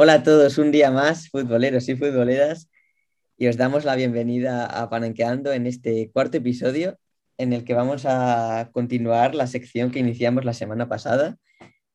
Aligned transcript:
Hola 0.00 0.14
a 0.14 0.22
todos, 0.22 0.58
un 0.58 0.70
día 0.70 0.92
más, 0.92 1.28
futboleros 1.28 1.88
y 1.88 1.96
futboleras, 1.96 2.70
y 3.36 3.48
os 3.48 3.56
damos 3.56 3.84
la 3.84 3.96
bienvenida 3.96 4.64
a 4.64 4.88
Panenqueando 4.88 5.52
en 5.52 5.66
este 5.66 6.08
cuarto 6.12 6.36
episodio 6.36 7.00
en 7.36 7.52
el 7.52 7.64
que 7.64 7.74
vamos 7.74 8.04
a 8.06 8.70
continuar 8.72 9.34
la 9.34 9.48
sección 9.48 9.90
que 9.90 9.98
iniciamos 9.98 10.44
la 10.44 10.52
semana 10.54 10.88
pasada, 10.88 11.36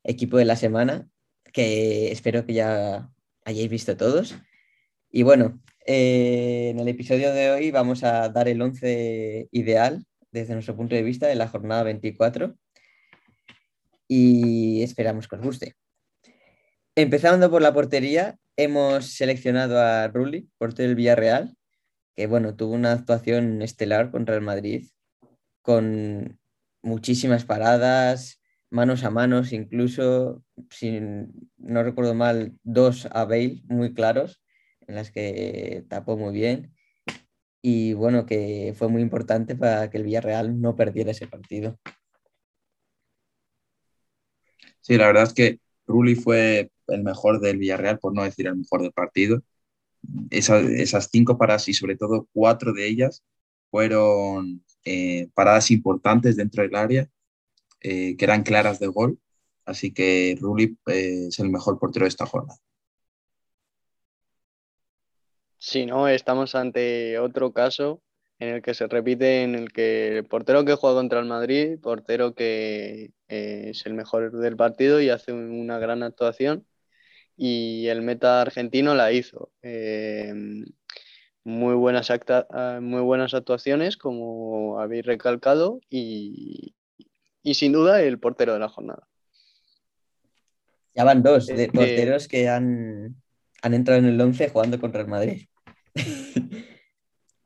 equipo 0.04 0.36
de 0.36 0.44
la 0.44 0.58
semana, 0.58 1.08
que 1.54 2.12
espero 2.12 2.46
que 2.46 2.55
ya 2.55 3.10
hayáis 3.46 3.70
visto 3.70 3.96
todos. 3.96 4.36
Y 5.10 5.24
bueno, 5.24 5.62
eh, 5.86 6.72
en 6.72 6.82
el 6.82 6.90
episodio 6.90 7.34
de 7.34 7.52
hoy 7.52 7.72
vamos 7.72 8.04
a 8.04 8.28
dar 8.28 8.50
el 8.50 8.62
11 8.62 9.48
ideal 9.49 10.05
desde 10.30 10.55
nuestro 10.55 10.76
punto 10.76 10.94
de 10.94 11.04
vista 11.04 11.27
de 11.27 11.35
la 11.35 11.48
jornada 11.48 11.84
24 11.84 12.54
y 14.10 14.84
esperamos 14.84 15.30
que 15.30 15.38
os 15.38 15.41
guste. 15.41 15.83
Empezando 16.96 17.50
por 17.50 17.64
la 17.64 17.74
portería, 17.74 18.38
hemos 18.56 19.14
seleccionado 19.14 19.80
a 19.80 20.08
Rulli, 20.10 20.48
portero 20.60 20.90
del 20.90 20.96
Villarreal, 20.96 21.58
que 22.16 22.28
bueno, 22.28 22.56
tuvo 22.56 22.74
una 22.74 22.92
actuación 22.92 23.64
estelar 23.64 24.12
contra 24.12 24.36
el 24.36 24.42
Madrid, 24.42 24.86
con 25.64 26.40
muchísimas 26.84 27.46
paradas, 27.46 28.40
manos 28.70 29.04
a 29.04 29.10
manos, 29.10 29.54
incluso, 29.54 30.44
si 30.70 31.00
no 31.58 31.82
recuerdo 31.82 32.14
mal, 32.14 32.54
dos 32.62 33.08
a 33.12 33.26
Bale 33.26 33.64
muy 33.66 33.96
claros, 33.96 34.44
en 34.86 34.94
las 34.94 35.10
que 35.10 35.86
tapó 35.90 36.16
muy 36.16 36.32
bien. 36.32 36.76
Y 37.64 37.94
bueno, 37.94 38.28
que 38.28 38.76
fue 38.78 38.88
muy 38.88 39.02
importante 39.02 39.55
para 39.55 39.90
que 39.90 39.98
el 39.98 40.04
Villarreal 40.04 40.62
no 40.62 40.76
perdiera 40.76 41.10
ese 41.10 41.26
partido. 41.26 41.80
Sí, 44.80 44.96
la 44.96 45.07
verdad 45.07 45.24
es 45.24 45.34
que 45.34 45.60
Rulli 45.88 46.13
fue 46.13 46.70
el 46.87 47.03
mejor 47.03 47.39
del 47.39 47.57
Villarreal, 47.57 47.99
por 47.99 48.13
no 48.13 48.23
decir 48.23 48.48
el 48.48 48.57
mejor 48.57 48.81
del 48.81 48.91
partido. 48.91 49.41
esas 50.31 51.09
cinco 51.12 51.37
paradas 51.37 51.67
y 51.70 51.73
sobre 51.73 51.95
todo 51.95 52.27
cuatro 52.34 52.73
de 52.73 52.87
ellas 52.87 53.23
fueron 53.73 54.63
eh, 54.85 55.29
paradas 55.34 55.71
importantes 55.71 56.35
dentro 56.35 56.61
del 56.61 56.76
área, 56.76 57.09
eh, 57.81 58.15
que 58.17 58.26
eran 58.26 58.43
claras 58.43 58.79
de 58.79 58.87
gol. 58.87 59.17
Así 59.65 59.93
que 59.93 60.37
Rulli 60.39 60.77
eh, 60.87 61.27
es 61.29 61.39
el 61.39 61.49
mejor 61.49 61.79
portero 61.79 62.04
de 62.05 62.09
esta 62.09 62.27
jornada. 62.27 62.59
Sí, 65.57 65.85
¿no? 65.88 66.07
Estamos 66.07 66.53
ante 66.53 67.17
otro 67.17 67.51
caso 67.53 68.03
en 68.38 68.50
el 68.50 68.61
que 68.61 68.73
se 68.75 68.88
repite, 68.88 69.41
en 69.44 69.56
el 69.56 69.72
que 69.72 70.17
el 70.17 70.25
portero 70.25 70.66
que 70.66 70.75
juega 70.75 70.97
contra 70.97 71.19
el 71.22 71.25
Madrid, 71.25 71.79
portero 71.81 72.35
que 72.35 73.11
es 73.28 73.85
el 73.88 73.94
mejor 73.94 74.31
del 74.34 74.56
partido 74.56 75.01
y 75.01 75.09
hace 75.09 75.31
una 75.31 75.79
gran 75.79 76.03
actuación, 76.03 76.67
y 77.35 77.88
el 77.88 78.01
meta 78.01 78.41
argentino 78.41 78.95
la 78.95 79.12
hizo. 79.12 79.51
Eh, 79.62 80.34
muy, 81.44 81.75
buenas 81.75 82.09
ah, 82.09 82.79
muy 82.81 83.01
buenas 83.01 83.34
actuaciones, 83.34 83.97
como 83.97 84.79
habéis 84.79 85.06
recalcado, 85.06 85.81
y, 85.89 86.75
sin 87.44 87.72
duda 87.72 88.01
el 88.01 88.19
portero 88.19 88.53
de 88.53 88.59
la 88.59 88.69
jornada. 88.69 89.07
Ya 90.95 91.03
van 91.03 91.23
dos 91.23 91.47
de 91.47 91.69
porteros 91.69 92.28
que 92.28 92.47
han, 92.50 93.16
entrado 93.63 94.00
en 94.00 94.06
el 94.06 94.22
11 94.22 94.50
jugando 94.50 94.79
contra 94.79 95.01
el 95.01 95.07
Madrid. 95.07 95.47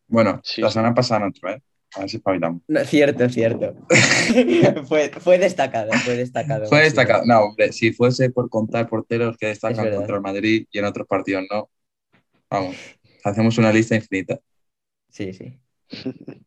bueno, 0.07 0.41
la 0.57 0.69
semana 0.69 0.93
pasada 0.93 1.27
otro, 1.27 1.49
¿eh? 1.49 1.61
A 1.95 2.01
ver 2.01 2.09
si 2.09 2.17
espabilamos. 2.17 2.61
No, 2.67 2.83
cierto, 2.83 3.29
cierto. 3.29 3.75
fue, 4.87 5.09
fue, 5.09 5.37
destacado, 5.37 5.91
fue 6.03 6.15
destacado. 6.15 6.67
Fue 6.67 6.81
destacado. 6.81 7.23
No, 7.25 7.39
hombre, 7.41 7.71
si 7.71 7.93
fuese 7.93 8.29
por 8.29 8.49
contar 8.49 8.89
porteros 8.89 9.37
que 9.37 9.47
destacan 9.47 9.89
contra 9.93 10.15
el 10.15 10.21
Madrid 10.21 10.67
y 10.71 10.79
en 10.79 10.85
otros 10.85 11.07
partidos 11.07 11.45
no, 11.49 11.69
vamos, 12.49 12.75
hacemos 13.23 13.57
una 13.57 13.71
lista 13.71 13.95
infinita. 13.95 14.39
Sí, 15.09 15.33
sí. 15.33 15.57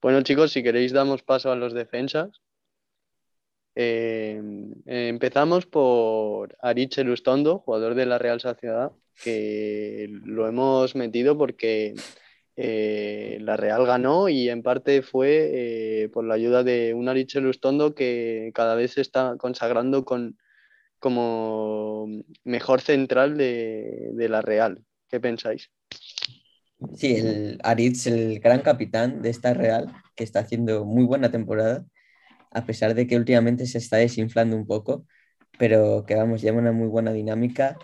bueno, 0.00 0.22
chicos, 0.22 0.52
si 0.52 0.62
queréis 0.62 0.92
damos 0.92 1.22
paso 1.22 1.50
a 1.50 1.56
los 1.56 1.74
defensas. 1.74 2.40
Eh, 3.74 4.40
empezamos 4.86 5.66
por 5.66 6.56
Arich 6.60 6.98
Elustondo, 6.98 7.58
jugador 7.58 7.94
de 7.94 8.06
la 8.06 8.18
Real 8.18 8.40
Sociedad, 8.40 8.92
que 9.22 10.08
lo 10.10 10.46
hemos 10.46 10.94
metido 10.94 11.38
porque 11.38 11.94
eh, 12.64 13.38
la 13.40 13.56
Real 13.56 13.84
ganó 13.84 14.28
y 14.28 14.48
en 14.48 14.62
parte 14.62 15.02
fue 15.02 15.50
eh, 15.52 16.08
por 16.10 16.24
la 16.24 16.34
ayuda 16.34 16.62
de 16.62 16.94
un 16.94 17.08
Ariche 17.08 17.40
Lustondo 17.40 17.92
que 17.92 18.52
cada 18.54 18.76
vez 18.76 18.92
se 18.92 19.00
está 19.00 19.34
consagrando 19.36 20.04
con, 20.04 20.38
como 21.00 22.06
mejor 22.44 22.80
central 22.80 23.36
de, 23.36 24.14
la 24.30 24.42
Real. 24.42 24.84
¿Qué 25.08 25.18
pensáis? 25.18 25.72
Sí, 26.94 27.16
el 27.16 27.58
Aritz, 27.64 28.06
el 28.06 28.38
gran 28.38 28.60
capitán 28.60 29.22
de 29.22 29.30
esta 29.30 29.54
Real, 29.54 29.92
que 30.14 30.22
está 30.22 30.38
haciendo 30.38 30.84
muy 30.84 31.02
buena 31.04 31.32
temporada, 31.32 31.84
a 32.52 32.64
pesar 32.64 32.94
de 32.94 33.08
que 33.08 33.16
últimamente 33.16 33.66
se 33.66 33.78
está 33.78 33.96
desinflando 33.96 34.54
un 34.54 34.68
poco, 34.68 35.04
pero 35.58 36.04
que 36.06 36.14
vamos, 36.14 36.42
lleva 36.42 36.58
una 36.58 36.70
muy 36.70 36.86
buena 36.86 37.12
dinámica 37.12 37.76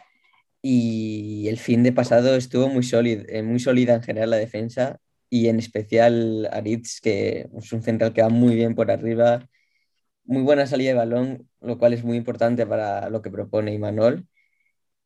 y 0.63 1.49
el 1.49 1.59
fin 1.59 1.83
de 1.83 1.93
pasado 1.93 2.35
estuvo 2.37 2.69
muy, 2.69 2.83
sólida, 2.83 3.25
eh, 3.29 3.43
muy 3.43 3.61
sólida 3.61 3.95
en 3.95 4.03
general 4.03 4.31
la 4.31 4.37
defensa 4.37 4.99
y 5.31 5.49
en 5.49 5.59
especial 5.59 6.49
Aritz, 6.53 7.01
que 7.01 7.49
es 7.57 7.73
un 7.73 7.83
central 7.83 8.13
que 8.13 8.23
va 8.23 8.29
muy 8.29 8.55
bien 8.55 8.75
por 8.75 8.91
arriba, 8.91 9.49
muy 10.25 10.43
buena 10.43 10.67
salida 10.67 10.91
de 10.91 10.97
balón, 10.97 11.49
lo 11.61 11.79
cual 11.79 11.93
es 11.95 12.05
muy 12.05 12.17
importante 12.17 12.67
para 12.67 13.11
lo 13.11 13.23
que 13.23 13.31
propone 13.31 13.75
Imanol 13.75 14.27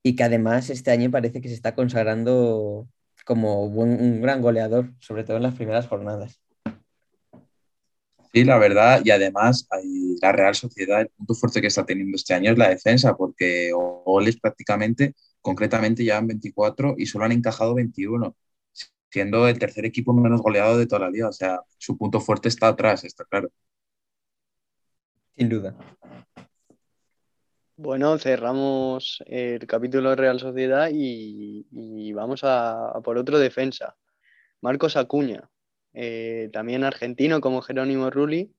y 0.03 0.17
que 0.17 0.25
además 0.25 0.71
este 0.71 0.91
año 0.91 1.11
parece 1.11 1.41
que 1.41 1.49
se 1.49 1.55
está 1.55 1.75
consagrando 1.75 2.89
como 3.25 3.65
un 3.65 4.21
gran 4.21 4.43
goleador, 4.43 4.93
sobre 5.01 5.25
todo 5.25 5.37
en 5.37 5.45
las 5.45 5.55
primeras 5.55 5.87
jornadas. 5.87 6.43
Sí, 8.33 8.45
la 8.45 8.57
verdad, 8.57 9.03
y 9.05 9.11
además 9.11 9.69
la 10.23 10.33
Real 10.33 10.55
Sociedad, 10.55 11.03
el 11.03 11.09
punto 11.11 11.35
fuerte 11.35 11.61
que 11.61 11.67
está 11.67 11.85
teniendo 11.85 12.17
este 12.17 12.33
año 12.33 12.53
es 12.53 12.57
la 12.59 12.71
defensa, 12.71 13.15
porque 13.15 13.73
goles 13.73 14.41
prácticamente 14.41 15.15
concretamente 15.43 16.05
ya 16.05 16.19
en 16.19 16.29
24 16.29 16.95
y 16.97 17.07
solo 17.07 17.25
han 17.27 17.33
encajado 17.33 17.75
21, 17.75 18.35
siendo 19.11 19.49
el 19.49 19.59
tercer 19.59 19.85
equipo 19.85 20.15
menos 20.15 20.41
goleado 20.41 20.79
de 20.79 20.87
toda 20.87 21.03
la 21.03 21.11
liga. 21.11 21.29
O 21.29 21.33
sea, 21.33 21.61
su 21.79 21.99
punto 21.99 22.21
fuerte 22.21 22.49
está 22.49 22.69
atrás, 22.69 23.05
está 23.05 23.25
claro. 23.25 23.51
Sin 25.37 25.49
duda. 25.49 25.77
Bueno, 27.77 28.17
cerramos 28.19 29.23
el 29.27 29.67
capítulo 29.67 30.11
de 30.11 30.17
Real 30.17 30.39
Sociedad 30.39 30.91
y, 30.93 32.13
vamos 32.13 32.43
a, 32.45 33.01
por 33.03 33.19
otro 33.19 33.39
defensa. 33.39 33.97
Marcos 34.61 34.97
Acuña, 34.97 35.51
eh, 35.93 36.49
también 36.53 36.85
argentino 36.85 37.41
como 37.41 37.63
Jerónimo 37.63 38.11
Rulli, 38.11 38.55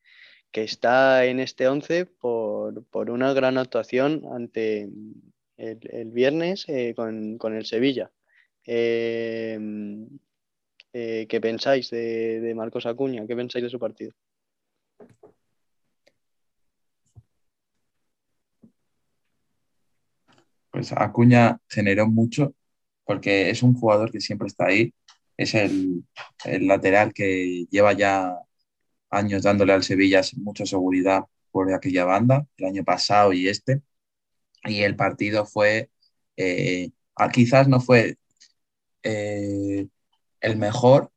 que 0.52 0.64
está 0.64 1.26
en 1.26 1.40
este 1.40 1.68
11 1.68 2.06
por, 2.06 2.84
por 2.88 3.10
una 3.10 3.34
gran 3.34 3.58
actuación 3.58 4.24
ante, 4.34 4.90
el, 5.58 6.12
viernes 6.12 6.66
eh, 6.68 6.94
con, 6.96 7.56
el 7.56 7.66
Sevilla. 7.66 8.12
Eh, 8.66 9.60
eh, 10.94 11.26
¿Qué 11.28 11.42
pensáis 11.42 11.90
de, 11.90 12.54
Marcos 12.56 12.86
Acuña? 12.86 13.26
¿Qué 13.28 13.36
pensáis 13.36 13.64
de 13.64 13.70
su 13.70 13.80
partido? 13.80 14.14
Pues 20.72 20.92
Acuña 20.92 21.60
generó 21.70 22.08
mucho 22.08 22.56
porque 23.06 23.50
es 23.50 23.64
un 23.64 23.74
jugador 23.74 24.12
que 24.12 24.22
siempre 24.22 24.48
está 24.48 24.68
ahí. 24.68 24.94
Es 25.38 25.56
el, 25.56 26.04
el 26.46 26.68
lateral 26.68 27.14
que 27.14 27.66
lleva 27.70 27.94
ya 27.94 28.38
años 29.10 29.44
dándole 29.44 29.74
al 29.74 29.84
Sevilla 29.84 30.22
mucha 30.38 30.66
seguridad 30.66 31.24
por 31.52 31.72
aquella 31.74 32.06
banda, 32.06 32.48
el 32.58 32.66
año 32.66 32.84
pasado 32.84 33.34
y 33.34 33.48
este 33.48 33.82
y 34.66 34.82
el 34.84 34.96
partido 34.96 35.46
fue, 35.46 35.90
eh, 36.38 36.92
ah, 37.16 37.30
quizás 37.30 37.68
no 37.68 37.80
fue 37.80 38.18
eh, 39.04 39.88
el 40.42 40.58
mejor 40.58 41.12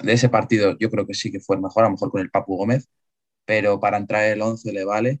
de 0.00 0.12
ese 0.12 0.28
partido, 0.28 0.76
yo 0.78 0.90
creo 0.90 1.06
que 1.06 1.14
sí 1.14 1.30
que 1.32 1.40
fue 1.40 1.56
el 1.56 1.62
mejor, 1.62 1.84
a 1.84 1.88
lo 1.88 1.92
mejor 1.92 2.10
con 2.10 2.20
el 2.20 2.30
Papu 2.30 2.56
Gómez, 2.56 2.88
pero 3.44 3.80
para 3.80 3.96
entrar 3.98 4.24
el 4.24 4.42
11 4.42 4.72
le 4.72 4.84
vale 4.84 5.20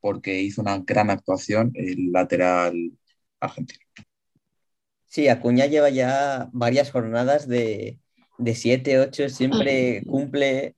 porque 0.00 0.40
hizo 0.40 0.62
una 0.62 0.78
gran 0.78 1.10
actuación 1.10 1.72
el 1.74 2.12
lateral 2.12 2.92
argentino. 3.40 3.80
Sí, 5.06 5.28
Acuña 5.28 5.66
lleva 5.66 5.90
ya 5.90 6.50
varias 6.52 6.90
jornadas 6.90 7.48
de, 7.48 7.98
de 8.38 8.54
7, 8.54 8.98
8, 8.98 9.28
siempre 9.28 10.02
cumple, 10.06 10.76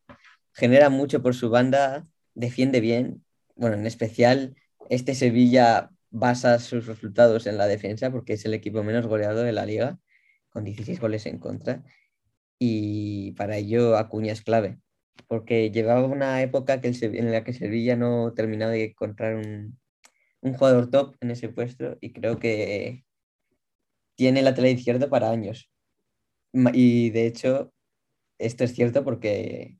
genera 0.53 0.91
mucho 0.91 1.23
por 1.23 1.35
su 1.35 1.51
banda, 1.51 2.07
defiende 2.35 2.81
bien. 2.81 3.25
Bueno, 3.55 3.77
en 3.77 3.87
especial 3.87 4.55
este 4.91 5.15
Sevilla 5.15 5.91
basa 6.11 6.58
sus 6.58 6.87
resultados 6.87 7.47
en 7.47 7.58
la 7.58 7.67
defensa 7.67 8.11
porque 8.11 8.35
es 8.35 8.44
el 8.44 8.55
equipo 8.55 8.82
menos 8.82 9.06
goleado 9.06 9.43
de 9.43 9.53
la 9.53 9.67
liga, 9.67 9.99
con 10.50 10.64
16 10.64 11.00
goles 11.00 11.26
en 11.26 11.38
contra. 11.38 11.85
Y 12.58 13.32
para 13.32 13.56
ello 13.58 13.97
Acuña 13.97 14.32
es 14.32 14.43
clave, 14.43 14.81
porque 15.29 15.70
llevaba 15.70 16.06
una 16.06 16.43
época 16.43 16.81
que 16.81 16.88
en 17.03 17.32
la 17.32 17.44
que 17.44 17.53
Sevilla 17.53 17.97
no 17.97 18.32
terminaba 18.35 18.73
de 18.73 18.85
encontrar 18.87 19.37
un, 19.37 19.79
jugador 20.43 20.91
top 20.91 21.17
en 21.20 21.32
ese 21.32 21.49
puesto 21.49 21.99
y 22.00 22.12
creo 22.12 22.38
que 22.38 23.05
tiene 24.17 24.43
lateral 24.43 24.70
izquierdo 24.73 25.11
para 25.11 25.31
años. 25.31 25.70
Y 26.53 27.11
de 27.11 27.26
hecho, 27.26 27.73
esto 28.38 28.64
es 28.64 28.75
cierto 28.75 29.05
porque 29.05 29.79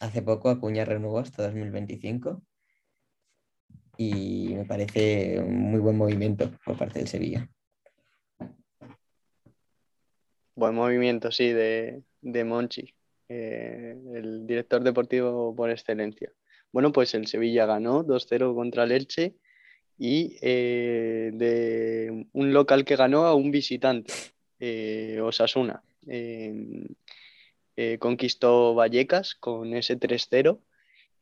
hace 0.00 0.22
poco 0.22 0.50
Acuña 0.50 0.84
renovó 0.84 1.18
hasta 1.20 1.42
2025 1.44 2.42
y 3.96 4.54
me 4.54 4.64
parece 4.64 5.40
un 5.40 5.70
muy 5.70 5.80
buen 5.80 5.96
movimiento 5.96 6.50
por 6.64 6.76
parte 6.76 6.98
del 6.98 7.08
Sevilla. 7.08 7.48
Buen 10.54 10.74
movimiento, 10.74 11.30
sí, 11.30 11.52
de, 11.52 12.02
Monchi, 12.22 12.94
eh, 13.28 13.94
el 14.14 14.46
director 14.46 14.82
deportivo 14.82 15.54
por 15.54 15.70
excelencia. 15.70 16.32
Bueno, 16.72 16.92
pues 16.92 17.14
el 17.14 17.26
Sevilla 17.26 17.66
ganó 17.66 18.04
2-0 18.04 18.54
contra 18.54 18.84
el 18.84 18.92
Elche 18.92 19.34
y 19.98 20.38
eh, 20.40 21.30
de 21.34 22.26
un 22.32 22.52
local 22.54 22.86
que 22.86 22.96
ganó 22.96 23.26
a 23.26 23.34
un 23.34 23.50
visitante, 23.50 24.12
eh, 24.58 25.20
Osasuna. 25.22 25.82
conquistó 27.98 28.74
Vallecas 28.74 29.34
con 29.34 29.74
ese 29.74 29.98
3-0 29.98 30.58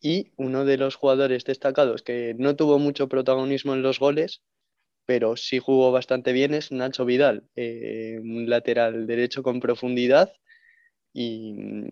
y 0.05 0.33
uno 0.37 0.67
de 0.67 0.77
los 0.77 0.97
jugadores 0.97 1.45
destacados 1.45 2.03
que 2.03 2.35
no 2.39 2.57
tuvo 2.57 2.79
mucho 2.79 3.09
protagonismo 3.09 3.73
en 3.73 3.81
los 3.81 3.99
goles, 3.99 4.43
pero 5.07 5.35
sí 5.39 5.59
jugó 5.59 5.93
bastante 5.93 6.35
bien 6.35 6.53
es 6.53 6.71
Nacho 6.71 7.07
Vidal, 7.07 7.45
eh, 7.57 8.19
un 8.21 8.51
lateral 8.51 9.07
derecho 9.07 9.43
con 9.43 9.61
profundidad 9.61 10.31
y, 11.15 11.87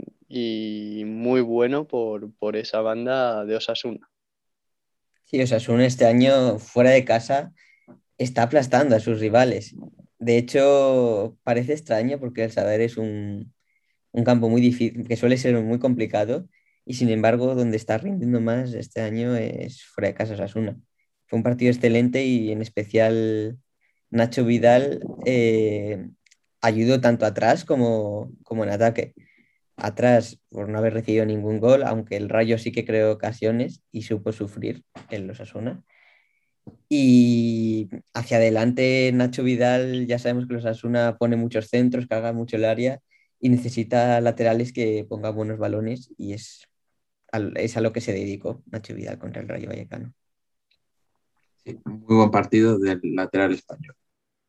muy 1.07 1.41
bueno 1.41 1.89
por, 1.89 2.57
esa 2.57 2.83
banda 2.83 3.47
de 3.47 3.57
Osasuna. 3.57 4.11
Sí, 5.25 5.41
Osasuna 5.41 5.87
este 5.87 6.05
año 6.05 6.59
fuera 6.59 6.91
de 6.91 7.07
casa 7.07 7.55
está 8.19 8.43
aplastando 8.43 8.95
a 8.95 9.01
sus 9.01 9.21
rivales. 9.21 9.75
De 10.19 10.37
hecho, 10.37 11.39
parece 11.45 11.73
extraño 11.73 12.21
porque 12.21 12.45
el 12.45 12.53
Saber 12.53 12.83
es 12.83 12.99
un, 12.99 13.55
un 14.11 14.25
campo 14.25 14.51
muy 14.51 14.61
difícil, 14.61 15.09
que 15.09 15.17
suele 15.17 15.39
ser 15.39 15.59
muy 15.63 15.79
complicado 15.79 16.47
y 16.85 16.95
sin 16.95 17.11
embargo 17.11 17.55
donde 17.55 17.77
está 17.77 17.99
rindiendo 17.99 18.41
más 18.41 18.75
este 18.75 19.01
año 19.01 19.37
es 19.37 19.85
fuera 19.85 20.09
de 20.09 20.15
casa 20.15 20.35
Osasuna. 20.35 20.77
Fue 21.27 21.39
un 21.39 21.43
partido 21.43 21.73
excelente 21.73 22.25
y 22.25 22.53
en 22.53 22.63
especial 22.63 23.59
Nacho 24.11 24.45
Vidal 24.45 25.01
eh, 25.25 26.09
ayudó 26.61 27.01
tanto 27.01 27.27
atrás 27.27 27.65
como, 27.65 28.31
como 28.43 28.65
en 28.65 28.71
ataque. 28.71 29.15
Atrás 29.77 30.39
por 30.51 30.69
no 30.69 30.79
haber 30.79 30.95
recibido 30.95 31.25
ningún 31.25 31.61
gol, 31.61 31.83
aunque 31.85 32.17
el 32.17 32.29
Rayo 32.29 32.59
sí 32.59 32.73
que 32.73 32.85
creó 32.85 33.13
ocasiones 33.13 33.83
y 33.91 34.03
supo 34.03 34.33
sufrir 34.33 34.85
en 35.11 35.27
los 35.27 35.41
Asuna. 35.41 35.83
Y 36.89 37.89
hacia 38.13 38.37
adelante 38.37 39.11
Nacho 39.15 39.43
Vidal, 39.43 40.07
ya 40.07 40.19
sabemos 40.19 40.47
que 40.47 40.55
los 40.55 40.67
Asuna 40.67 41.17
pone 41.19 41.37
muchos 41.37 41.69
centros, 41.69 42.07
carga 42.07 42.33
mucho 42.33 42.57
el 42.57 42.65
área 42.67 43.01
y 43.41 43.49
necesita 43.49 44.21
laterales 44.21 44.73
que 44.73 45.05
pongan 45.09 45.35
buenos 45.35 45.59
balones 45.59 46.11
y 46.17 46.35
es 46.35 46.69
es 47.33 47.77
a 47.77 47.81
lo 47.81 47.93
que 47.93 48.01
se 48.01 48.13
dedicó 48.13 48.63
Nacho 48.67 48.95
Vidal 48.95 49.19
contra 49.19 49.43
el 49.43 49.49
Rayo 49.49 49.69
Vallecano. 49.69 50.13
Muy 51.65 52.17
buen 52.17 52.31
partido 52.31 52.79
del 52.79 53.01
lateral 53.03 53.53
español. 53.53 53.95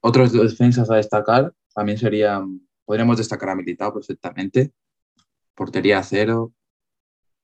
Otros 0.02 0.34
defensas 0.34 0.90
a 0.90 0.96
destacar 0.96 1.54
también 1.74 1.98
serían, 1.98 2.68
podríamos 2.86 3.18
destacar 3.18 3.50
a 3.50 3.56
Militao 3.56 3.94
perfectamente, 3.94 4.74
portería 5.56 6.04
cero, 6.04 6.54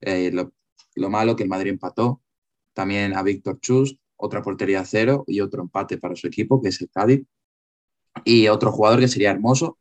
eh, 0.01 0.31
lo, 0.31 1.09
malo 1.09 1.35
que 1.35 1.43
el 1.43 1.49
Madrid 1.49 1.71
empató, 1.71 2.21
también 2.73 3.15
a 3.15 3.23
Víctor 3.23 3.59
Chus, 3.59 3.97
otra 4.17 4.41
portería 4.41 4.83
cero 4.85 5.23
y 5.27 5.39
otro 5.41 5.61
empate 5.61 5.97
para 5.97 6.15
su 6.15 6.27
equipo, 6.27 6.61
que 6.61 6.69
es 6.69 6.81
el 6.81 6.89
Cádiz, 6.89 7.25
y 8.25 8.47
otro 8.47 8.71
jugador 8.71 8.99
que 8.99 9.07
sería 9.07 9.31
Hermoso, 9.31 9.77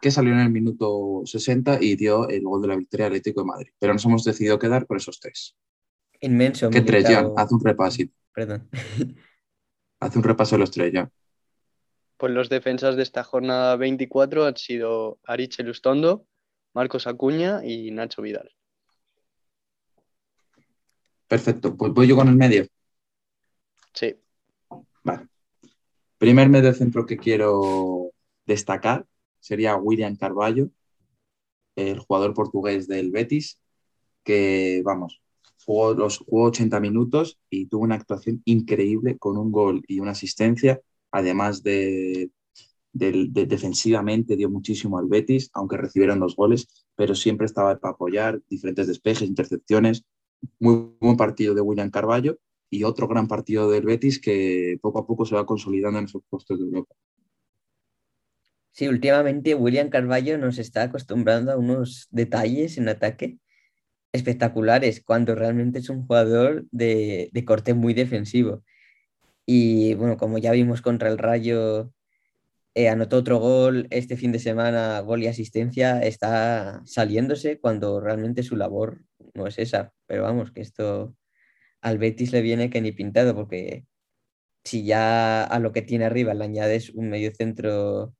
que 0.00 0.10
salió 0.10 0.32
en 0.32 0.40
el 0.40 0.50
minuto 0.50 1.22
60 1.24 1.78
y 1.80 1.96
dio 1.96 2.28
el 2.28 2.42
gol 2.42 2.62
de 2.62 2.68
la 2.68 2.76
victoria 2.76 3.06
Atlético 3.06 3.42
de 3.42 3.46
Madrid. 3.46 3.72
Pero 3.78 3.92
nos 3.92 4.04
hemos 4.04 4.24
decidido 4.24 4.58
quedar 4.58 4.86
por 4.86 4.96
esos 4.96 5.20
tres. 5.20 5.56
Inmenso. 6.20 6.70
¿Qué 6.70 6.80
tres, 6.80 7.08
ya? 7.08 7.26
Haz 7.36 7.52
un 7.52 7.64
repasito. 7.64 8.14
Perdón. 8.32 8.68
Haz 10.00 10.16
un 10.16 10.22
repaso 10.22 10.56
de 10.56 10.60
los 10.60 10.70
tres, 10.70 10.92
ya. 10.92 11.10
Pues 12.16 12.32
los 12.32 12.48
defensas 12.48 12.96
de 12.96 13.02
esta 13.02 13.24
jornada 13.24 13.76
24 13.76 14.44
han 14.46 14.56
sido 14.56 15.18
Ariche 15.24 15.62
Lustondo, 15.62 16.26
Marcos 16.74 17.06
Acuña 17.06 17.64
y 17.64 17.90
Nacho 17.90 18.22
Vidal. 18.22 18.50
Perfecto, 21.28 21.76
pues 21.76 21.92
voy 21.92 22.08
yo 22.08 22.16
con 22.16 22.28
el 22.28 22.36
medio. 22.36 22.66
Sí. 23.94 24.16
Vale. 25.04 25.28
Primer 26.18 26.48
medio 26.48 26.74
centro 26.74 27.06
que 27.06 27.16
quiero 27.16 28.10
destacar 28.44 29.06
sería 29.40 29.76
William 29.76 30.16
Carballo, 30.16 30.70
el 31.76 31.98
jugador 31.98 32.34
portugués 32.34 32.86
del 32.88 33.10
Betis, 33.10 33.60
que, 34.22 34.82
vamos, 34.84 35.20
jugó, 35.64 35.94
los, 35.94 36.18
jugó 36.18 36.44
80 36.44 36.80
minutos 36.80 37.38
y 37.48 37.66
tuvo 37.66 37.84
una 37.84 37.96
actuación 37.96 38.42
increíble 38.44 39.18
con 39.18 39.36
un 39.36 39.50
gol 39.50 39.82
y 39.86 40.00
una 40.00 40.12
asistencia, 40.12 40.80
además 41.10 41.62
de, 41.62 42.30
defensivamente 42.92 44.36
dio 44.36 44.50
muchísimo 44.50 44.98
al 44.98 45.06
Betis, 45.06 45.50
aunque 45.54 45.76
recibieron 45.76 46.20
dos 46.20 46.36
goles, 46.36 46.86
pero 46.96 47.14
siempre 47.14 47.46
estaba 47.46 47.78
para 47.78 47.94
apoyar 47.94 48.40
diferentes 48.48 48.86
despejes, 48.86 49.28
intercepciones. 49.28 50.04
Muy 50.58 50.94
buen 51.00 51.16
partido 51.16 51.54
de 51.54 51.60
William 51.60 51.90
Carballo 51.90 52.38
y 52.70 52.84
otro 52.84 53.08
gran 53.08 53.28
partido 53.28 53.70
del 53.70 53.84
Betis 53.84 54.20
que 54.20 54.78
poco 54.80 55.00
a 55.00 55.06
poco 55.06 55.24
se 55.24 55.34
va 55.34 55.46
consolidando 55.46 55.98
en 55.98 56.06
esos 56.06 56.22
puestos 56.28 56.58
de 56.58 56.64
Europa. 56.64 56.94
Sí, 58.72 58.88
últimamente 58.88 59.54
William 59.54 59.90
Carballo 59.90 60.38
nos 60.38 60.58
está 60.58 60.82
acostumbrando 60.84 61.52
a 61.52 61.56
unos 61.56 62.08
detalles 62.10 62.78
en 62.78 62.88
ataque 62.88 63.38
espectaculares, 64.12 65.02
cuando 65.04 65.34
realmente 65.34 65.78
es 65.80 65.88
un 65.90 66.06
jugador 66.06 66.66
de, 66.72 67.30
corte 67.46 67.74
muy 67.74 67.94
defensivo. 67.94 68.64
Y 69.46 69.94
bueno, 69.94 70.16
como 70.16 70.38
ya 70.38 70.52
vimos 70.52 70.82
contra 70.82 71.08
el 71.10 71.18
Rayo, 71.18 71.92
eh, 72.74 72.88
anotó 72.88 73.18
otro 73.18 73.38
gol 73.40 73.88
este 73.90 74.16
fin 74.16 74.32
de 74.32 74.38
semana, 74.38 75.00
gol 75.00 75.22
y 75.22 75.28
asistencia, 75.28 76.02
está 76.02 76.82
saliéndose 76.86 77.60
cuando 77.60 78.00
realmente 78.00 78.42
su 78.42 78.56
labor 78.56 79.02
no 79.34 79.46
es 79.46 79.58
esa. 79.58 79.92
Pero 80.06 80.24
vamos, 80.24 80.52
que 80.52 80.62
esto 80.62 81.16
al 81.82 81.98
Betis 81.98 82.32
le 82.32 82.42
viene 82.42 82.70
que 82.70 82.80
ni 82.80 82.92
pintado, 82.92 83.34
porque 83.34 83.86
si 84.64 84.84
ya 84.84 85.44
a 85.44 85.58
lo 85.60 85.72
que 85.72 85.82
tiene 85.82 86.04
arriba 86.06 86.34
le 86.34 86.44
añades 86.44 86.90
un 86.90 87.10
medio 87.10 87.32
centro 87.34 88.14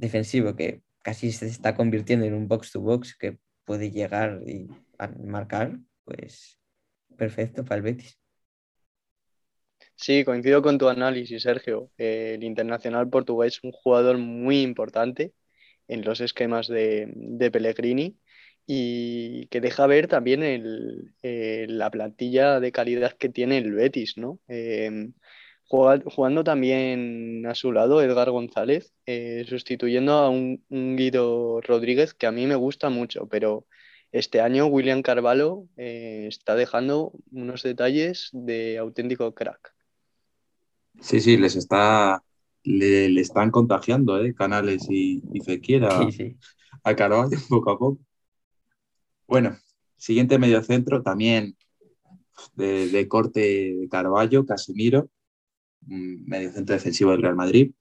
defensivo 0.00 0.56
que 0.56 0.80
casi 1.02 1.30
se 1.32 1.46
está 1.46 1.74
convirtiendo 1.74 2.26
en 2.26 2.34
un 2.34 2.48
box-to-box 2.48 3.16
que 3.16 3.38
puede 3.64 3.90
llegar 3.90 4.40
y 4.46 4.68
marcar, 5.22 5.78
pues 6.04 6.58
perfecto 7.16 7.64
para 7.64 7.76
el 7.76 7.82
Betis. 7.82 8.18
Sí, 9.94 10.24
coincido 10.24 10.62
con 10.62 10.78
tu 10.78 10.88
análisis, 10.88 11.42
Sergio. 11.42 11.90
el 11.98 12.42
internacional 12.42 13.08
portugués 13.10 13.54
es 13.54 13.64
un 13.64 13.72
jugador 13.72 14.16
muy 14.16 14.62
importante 14.62 15.34
en 15.88 16.02
los 16.04 16.20
esquemas 16.20 16.68
de, 16.68 17.50
Pellegrini 17.52 18.16
y 18.66 19.46
que 19.48 19.60
deja 19.60 19.86
ver 19.86 20.08
también 20.08 21.12
la 21.22 21.90
plantilla 21.90 22.60
de 22.60 22.72
calidad 22.72 23.12
que 23.12 23.28
tiene 23.28 23.58
el 23.58 23.72
Betis, 23.72 24.16
¿no? 24.16 24.40
Eh, 24.48 25.10
jugando 25.70 26.42
también 26.42 27.46
a 27.46 27.54
su 27.54 27.70
lado 27.70 28.02
Edgar 28.02 28.30
González, 28.30 28.92
eh, 29.06 29.44
sustituyendo 29.48 30.14
a 30.14 30.28
un, 30.28 30.64
Guido 30.68 31.60
Rodríguez 31.60 32.12
que 32.12 32.26
a 32.26 32.32
mí 32.32 32.46
me 32.46 32.56
gusta 32.56 32.90
mucho, 32.90 33.28
pero 33.28 33.66
este 34.10 34.40
año 34.40 34.66
William 34.66 35.00
Carvalho 35.02 35.68
eh, 35.76 36.26
está 36.28 36.56
dejando 36.56 37.12
unos 37.30 37.62
detalles 37.62 38.30
de 38.32 38.78
auténtico 38.78 39.32
crack. 39.32 39.72
Sí, 41.00 41.20
sí, 41.20 41.36
les 41.36 41.54
está, 41.54 42.20
le, 42.64 43.20
están 43.20 43.52
contagiando, 43.52 44.20
¿eh? 44.20 44.34
Canales 44.34 44.88
y, 44.90 45.22
y 45.32 45.40
Fekir 45.40 45.84
a, 45.84 46.96
Carvalho 46.96 47.30
poco 47.48 47.70
a 47.70 47.78
poco. 47.78 48.00
Bueno, 49.28 49.56
siguiente 49.96 50.36
medio 50.36 50.60
centro 50.64 51.00
también 51.04 51.56
de, 52.56 52.88
de 52.88 53.06
corte 53.06 53.40
de 53.40 53.88
Carballo, 53.88 54.44
Casemiro 54.44 55.08
medio 55.86 56.52
centro 56.52 56.74
defensivo 56.74 57.10
del 57.12 57.22
Real 57.22 57.36
Madrid, 57.36 57.72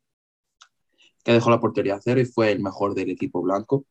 que 1.24 1.34
dejó 1.34 1.50
la 1.50 1.60
portería 1.60 1.96
a 1.96 2.02
cero 2.02 2.20
y 2.22 2.26
fue 2.26 2.52
el 2.52 2.60
mejor 2.62 2.96
del 2.96 3.10
equipo 3.12 3.42
blanco. 3.42 3.86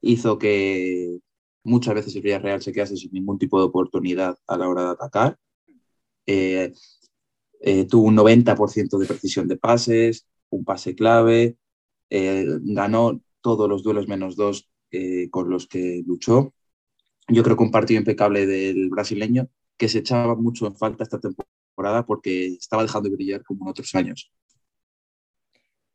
Hizo 0.00 0.38
que 0.38 1.18
muchas 1.64 1.94
veces 1.94 2.16
el 2.16 2.22
Real 2.42 2.62
se 2.62 2.72
quedase 2.72 2.96
sin 2.96 3.12
ningún 3.12 3.38
tipo 3.38 3.58
de 3.58 3.66
oportunidad 3.66 4.36
a 4.46 4.56
la 4.56 4.68
hora 4.68 4.84
de 4.84 4.90
atacar. 4.90 5.38
Eh, 6.26 6.72
eh, 7.60 7.86
tuvo 7.86 8.08
un 8.08 8.16
90% 8.16 8.98
de 8.98 9.06
precisión 9.06 9.48
de 9.48 9.56
pases, 9.56 10.26
un 10.50 10.64
pase 10.64 10.94
clave, 10.94 11.56
eh, 12.10 12.46
ganó 12.62 13.20
todos 13.40 13.68
los 13.68 13.82
duelos 13.82 14.08
menos 14.08 14.36
dos 14.36 14.68
con 15.30 15.48
los 15.48 15.66
que 15.68 16.02
luchó. 16.06 16.54
Yo 17.28 17.42
creo 17.42 17.56
que 17.56 17.62
un 17.62 17.70
partido 17.70 17.98
impecable 17.98 18.46
del 18.46 18.90
brasileño 18.90 19.48
que 19.78 19.88
se 19.88 20.00
echaba 20.00 20.34
mucho 20.36 20.66
en 20.66 20.76
falta 20.76 21.04
esta 21.04 21.18
temporada 21.18 21.51
porque 22.06 22.46
estaba 22.48 22.82
dejando 22.82 23.08
de 23.08 23.16
brillar 23.16 23.42
como 23.44 23.64
en 23.64 23.70
otros 23.70 23.94
años. 23.94 24.32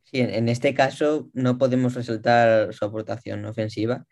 Sí, 0.04 0.20
en 0.22 0.48
este 0.48 0.74
caso 0.74 1.30
no 1.34 1.58
podemos 1.58 1.94
resaltar 1.94 2.74
su 2.74 2.86
aportación 2.86 3.44
ofensiva, 3.46 4.06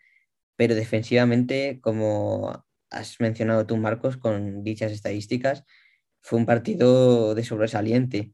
pero 0.56 0.74
defensivamente, 0.74 1.80
como 1.80 2.64
has 2.90 3.18
mencionado 3.20 3.66
tú, 3.66 3.76
Marcos, 3.76 4.16
con 4.16 4.62
dichas 4.62 4.92
estadísticas, 4.92 5.64
fue 6.20 6.38
un 6.38 6.46
partido 6.46 7.34
de 7.34 7.44
sobresaliente. 7.44 8.32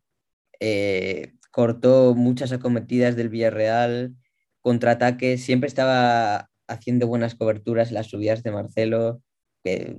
Eh, 0.61 1.35
cortó 1.51 2.15
muchas 2.15 2.53
acometidas 2.53 3.15
del 3.17 3.29
Villarreal, 3.29 4.17
contraataques, 4.61 5.45
siempre 5.45 5.69
estaba 5.69 6.51
haciendo 6.69 7.07
buenas 7.07 7.35
coberturas 7.35 7.89
en 7.89 7.95
las 7.95 8.07
subidas 8.09 8.43
de 8.43 8.53
Marcelo, 8.53 9.23
que 9.63 9.97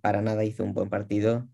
para 0.00 0.22
nada 0.22 0.44
hizo 0.44 0.64
un 0.64 0.74
buen 0.74 0.90
partido. 0.90 1.48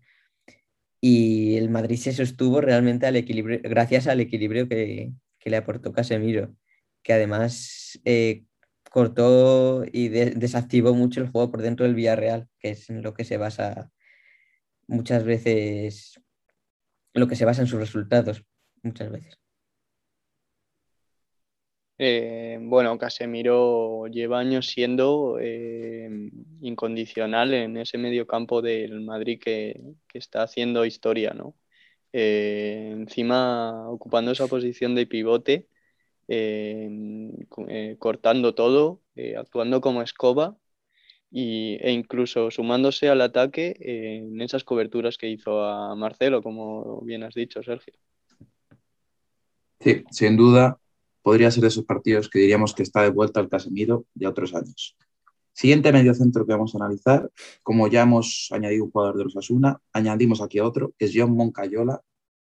Y 1.05 1.57
el 1.57 1.69
Madrid 1.69 1.97
se 1.97 2.13
sostuvo 2.13 2.61
realmente 2.61 3.05
al 3.05 3.17
equilibrio, 3.17 3.59
gracias 3.61 4.07
al 4.07 4.21
equilibrio 4.21 4.69
que, 4.69 5.11
le 5.43 5.57
aportó 5.57 5.91
Casemiro, 5.91 6.55
que 7.03 7.11
además 7.11 7.99
eh, 8.05 8.45
cortó 8.89 9.83
y 9.91 10.07
desactivó 10.07 10.93
mucho 10.93 11.19
el 11.19 11.27
juego 11.27 11.51
por 11.51 11.61
dentro 11.61 11.85
del 11.85 11.95
Villarreal, 11.95 12.47
que 12.57 12.69
es 12.69 12.89
en 12.89 13.01
lo 13.01 13.13
que 13.13 13.25
se 13.25 13.35
basa 13.35 13.91
muchas 14.87 15.25
veces, 15.25 16.21
lo 17.13 17.27
que 17.27 17.35
se 17.35 17.43
basa 17.43 17.63
en 17.63 17.67
sus 17.67 17.81
resultados, 17.81 18.45
muchas 18.81 19.11
veces. 19.11 19.42
Eh, 21.99 22.57
bueno, 22.61 22.97
Casemiro 22.97 24.07
lleva 24.07 24.39
años 24.39 24.67
siendo 24.67 25.37
eh, 25.39 26.09
incondicional 26.61 27.53
en 27.53 27.77
ese 27.77 27.97
medio 27.97 28.25
campo 28.25 28.61
del 28.61 29.01
Madrid 29.01 29.39
que, 29.39 29.79
está 30.13 30.43
haciendo 30.43 30.85
historia, 30.85 31.33
¿no? 31.33 31.55
Eh, 32.13 32.91
encima 32.93 33.89
ocupando 33.89 34.31
esa 34.31 34.47
posición 34.47 34.95
de 34.95 35.07
pivote 35.07 35.67
cortando 37.99 38.55
todo, 38.55 39.01
actuando 39.37 39.81
como 39.81 40.01
escoba 40.01 40.57
y, 41.31 41.77
e 41.81 41.91
incluso 41.91 42.51
sumándose 42.51 43.09
al 43.09 43.21
ataque 43.21 43.75
en 43.79 44.41
esas 44.41 44.63
coberturas 44.63 45.17
que 45.17 45.29
hizo 45.29 45.63
a 45.63 45.95
Marcelo, 45.95 46.41
como 46.41 47.01
bien 47.01 47.23
has 47.23 47.33
dicho, 47.33 47.61
Sergio. 47.63 47.93
Sí, 49.79 50.03
sin 50.11 50.37
duda 50.37 50.79
podría 51.23 51.49
ser 51.49 51.61
de 51.61 51.69
esos 51.69 51.85
partidos 51.85 52.29
que 52.29 52.39
diríamos 52.39 52.75
que 52.75 52.83
está 52.83 53.01
de 53.01 53.09
vuelta 53.09 53.39
al 53.39 53.49
Casemiro 53.49 54.05
de 54.13 54.27
otros 54.27 54.53
años. 54.53 54.95
Siguiente 55.53 55.91
medio 55.91 56.13
centro 56.13 56.45
que 56.45 56.53
vamos 56.53 56.75
a 56.75 56.77
analizar, 56.77 57.31
como 57.63 57.87
ya 57.87 58.03
hemos 58.03 58.49
añadido 58.51 58.85
un 58.85 58.91
jugador 58.91 59.17
de 59.17 59.23
los 59.23 59.35
Osasuna, 59.35 59.79
añadimos 59.93 60.41
aquí 60.41 60.59
otro, 60.59 60.93
que 60.97 61.05
es 61.05 61.11
John 61.15 61.35
Moncayola, 61.35 62.01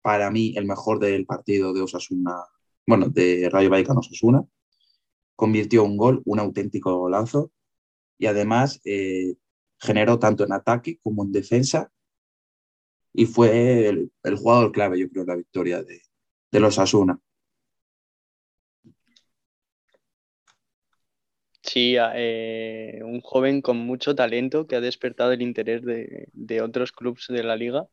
para 0.02 0.32
mí 0.32 0.54
el 0.58 0.66
mejor 0.66 1.00
del 1.00 1.26
partido 1.26 1.74
de 1.74 1.82
Osasuna 1.82 2.34
bueno, 2.86 3.10
de 3.10 3.50
Rayo 3.50 3.70
Vallecano 3.70 4.00
Osasuna. 4.02 4.46
Convirtió 5.36 5.84
un 5.84 5.98
gol, 5.98 6.22
un 6.26 6.40
auténtico 6.40 6.96
golazo, 6.98 7.52
y 8.18 8.28
además 8.28 8.82
eh, 8.86 9.36
generó 9.80 10.20
tanto 10.20 10.44
en 10.44 10.54
ataque 10.54 11.00
como 11.02 11.24
en 11.24 11.32
defensa, 11.32 11.92
y 13.14 13.26
fue 13.26 13.88
el, 13.90 14.12
jugador 14.38 14.72
clave, 14.72 15.00
yo 15.00 15.10
creo, 15.10 15.26
la 15.26 15.36
victoria 15.36 15.84
de, 15.84 16.02
los 16.60 16.80
Asuna. 16.80 17.20
Sí, 21.74 21.96
eh, 21.98 23.00
un 23.04 23.22
joven 23.22 23.64
con 23.64 23.78
mucho 23.78 24.14
talento 24.14 24.68
que 24.68 24.76
ha 24.76 24.80
despertado 24.80 25.32
el 25.32 25.42
interés 25.42 25.82
de, 25.84 26.62
otros 26.62 26.92
clubes 26.92 27.26
de 27.30 27.42
la 27.42 27.56
liga 27.56 27.88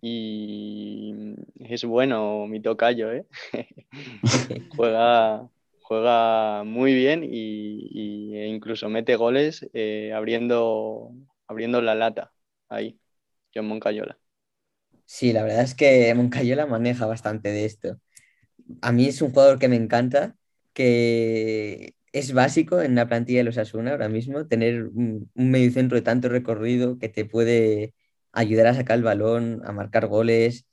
y 0.00 1.34
es 1.58 1.84
bueno 1.84 2.46
mi 2.46 2.62
tocayo, 2.62 3.10
¿eh? 3.10 3.26
juega, 4.70 5.48
juega 5.82 6.62
muy 6.62 6.94
bien 6.94 7.24
y, 7.24 8.36
e 8.36 8.46
incluso 8.46 8.88
mete 8.88 9.16
goles 9.16 9.68
eh, 9.72 10.12
abriendo, 10.14 11.10
abriendo 11.48 11.82
la 11.82 11.96
lata 11.96 12.32
ahí, 12.68 13.00
John 13.52 13.66
Moncayola. 13.66 14.16
Sí, 15.06 15.32
la 15.32 15.42
verdad 15.42 15.64
es 15.64 15.74
que 15.74 16.14
Moncayola 16.14 16.66
maneja 16.66 17.04
bastante 17.06 17.48
de 17.48 17.64
esto. 17.64 17.98
A 18.80 18.92
mí 18.92 19.06
es 19.06 19.20
un 19.22 19.30
jugador 19.30 19.58
que 19.58 19.66
me 19.66 19.74
encanta, 19.74 20.36
que 20.72 21.97
es 22.12 22.32
básico 22.32 22.80
en 22.82 22.94
la 22.94 23.08
plantilla 23.08 23.40
de 23.40 23.44
los 23.44 23.58
Asuna 23.58 23.92
ahora 23.92 24.08
mismo, 24.08 24.46
tener 24.46 24.84
un, 24.84 25.30
un 25.34 25.50
medio 25.50 25.70
centro 25.70 25.96
de 25.96 26.02
tanto 26.02 26.28
recorrido 26.28 26.98
que 26.98 27.08
te 27.08 27.24
puede 27.24 27.94
ayudar 28.32 28.68
a 28.68 28.74
sacar 28.74 28.98
el 28.98 29.04
balón, 29.04 29.62
a 29.64 29.72
marcar 29.72 30.06
goles, 30.06 30.66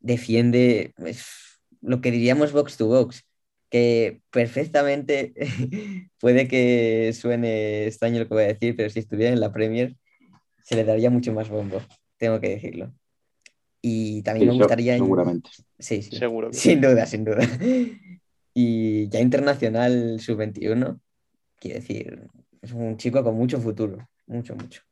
defiende, 0.00 0.92
es 0.98 1.60
lo 1.80 2.00
que 2.00 2.10
diríamos 2.10 2.52
box 2.52 2.76
to 2.76 2.86
box, 2.86 3.24
que 3.70 4.20
perfectamente 4.30 5.34
puede 6.20 6.48
que 6.48 7.12
suene 7.12 7.86
extraño 7.86 8.20
lo 8.20 8.28
que 8.28 8.34
voy 8.34 8.44
a 8.44 8.48
decir, 8.48 8.76
pero 8.76 8.90
si 8.90 9.00
estuviera 9.00 9.32
en 9.32 9.40
la 9.40 9.52
Premier 9.52 9.96
se 10.62 10.76
le 10.76 10.84
daría 10.84 11.10
mucho 11.10 11.32
más 11.32 11.48
bombo, 11.48 11.80
tengo 12.18 12.40
que 12.40 12.50
decirlo. 12.50 12.92
Y 13.80 14.22
también 14.22 14.48
me 14.48 14.54
gustaría... 14.54 14.96
Seguramente. 14.96 15.50
Sí, 15.78 16.02
sí. 16.02 16.16
Seguro 16.16 16.52
Sin 16.52 16.80
duda, 16.80 17.06
sin 17.06 17.24
duda. 17.24 17.38
Y 18.54 19.08
ya 19.08 19.20
internacional 19.20 20.20
sub-21, 20.20 21.00
quiero 21.58 21.80
decir, 21.80 22.28
es 22.60 22.72
un 22.72 22.96
chico 22.96 23.22
con 23.22 23.36
mucho 23.36 23.60
futuro, 23.60 24.08
mucho, 24.26 24.56
mucho. 24.56 24.82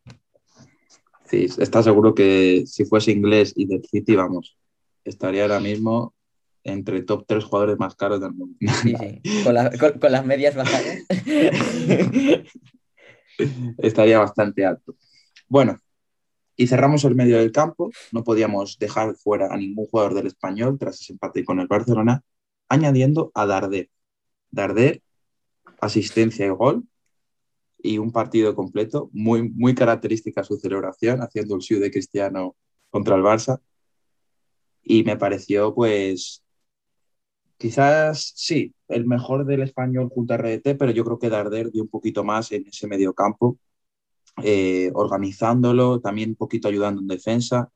Sí, 1.24 1.46
está 1.58 1.82
seguro 1.82 2.14
que 2.14 2.64
si 2.66 2.84
fuese 2.84 3.10
inglés 3.10 3.52
y 3.56 3.66
del 3.66 3.84
City, 3.84 4.14
vamos, 4.14 4.56
estaría 5.04 5.42
ahora 5.42 5.60
mismo 5.60 6.14
entre 6.62 7.02
top 7.02 7.24
tres 7.26 7.44
jugadores 7.44 7.78
más 7.78 7.94
caros 7.94 8.20
del 8.20 8.32
mundo. 8.32 8.56
Sí, 8.82 8.94
sí. 8.98 9.22
Con, 10.00 10.12
las 10.12 10.26
medias 10.26 10.54
bajadas. 10.54 10.98
estaría 13.78 14.18
bastante 14.18 14.64
alto. 14.64 14.96
Bueno, 15.48 15.78
y 16.56 16.66
cerramos 16.66 17.04
el 17.04 17.14
medio 17.14 17.38
del 17.38 17.52
campo. 17.52 17.90
No 18.12 18.24
podíamos 18.24 18.78
dejar 18.78 19.14
fuera 19.14 19.52
a 19.52 19.56
ningún 19.56 19.86
jugador 19.86 20.14
del 20.14 20.26
español 20.26 20.78
tras 20.78 21.00
ese 21.00 21.12
empate 21.12 21.44
con 21.44 21.60
el 21.60 21.68
Barcelona, 21.68 22.22
añadiendo 22.68 23.30
a 23.34 23.46
Darder. 23.46 23.90
Darder, 24.50 25.02
asistencia 25.80 26.46
y 26.46 26.50
gol, 26.50 26.84
y 27.78 27.98
un 27.98 28.10
partido 28.10 28.54
completo, 28.54 29.10
muy, 29.12 29.48
muy 29.50 29.74
característica 29.74 30.44
su 30.44 30.56
celebración, 30.56 31.20
haciendo 31.20 31.54
el 31.54 31.62
show 31.62 31.78
de 31.78 31.90
Cristiano 31.90 32.56
contra 32.90 33.16
el 33.16 33.22
Barça. 33.22 33.60
Y 34.82 35.04
me 35.04 35.16
pareció, 35.16 35.74
pues, 35.74 36.42
quizás 37.58 38.32
sí, 38.36 38.74
el 38.88 39.06
mejor 39.06 39.44
del 39.46 39.62
español 39.62 40.08
junto 40.08 40.34
a 40.34 40.36
RDT, 40.36 40.76
pero 40.78 40.90
yo 40.92 41.04
creo 41.04 41.18
que 41.18 41.30
Darder 41.30 41.70
dio 41.70 41.82
un 41.82 41.88
poquito 41.88 42.24
más 42.24 42.52
en 42.52 42.66
ese 42.66 42.86
medio 42.86 43.14
campo, 43.14 43.58
eh, 44.42 44.90
organizándolo, 44.94 46.00
también 46.00 46.30
un 46.30 46.36
poquito 46.36 46.68
ayudando 46.68 47.00
en 47.00 47.08
defensa. 47.08 47.70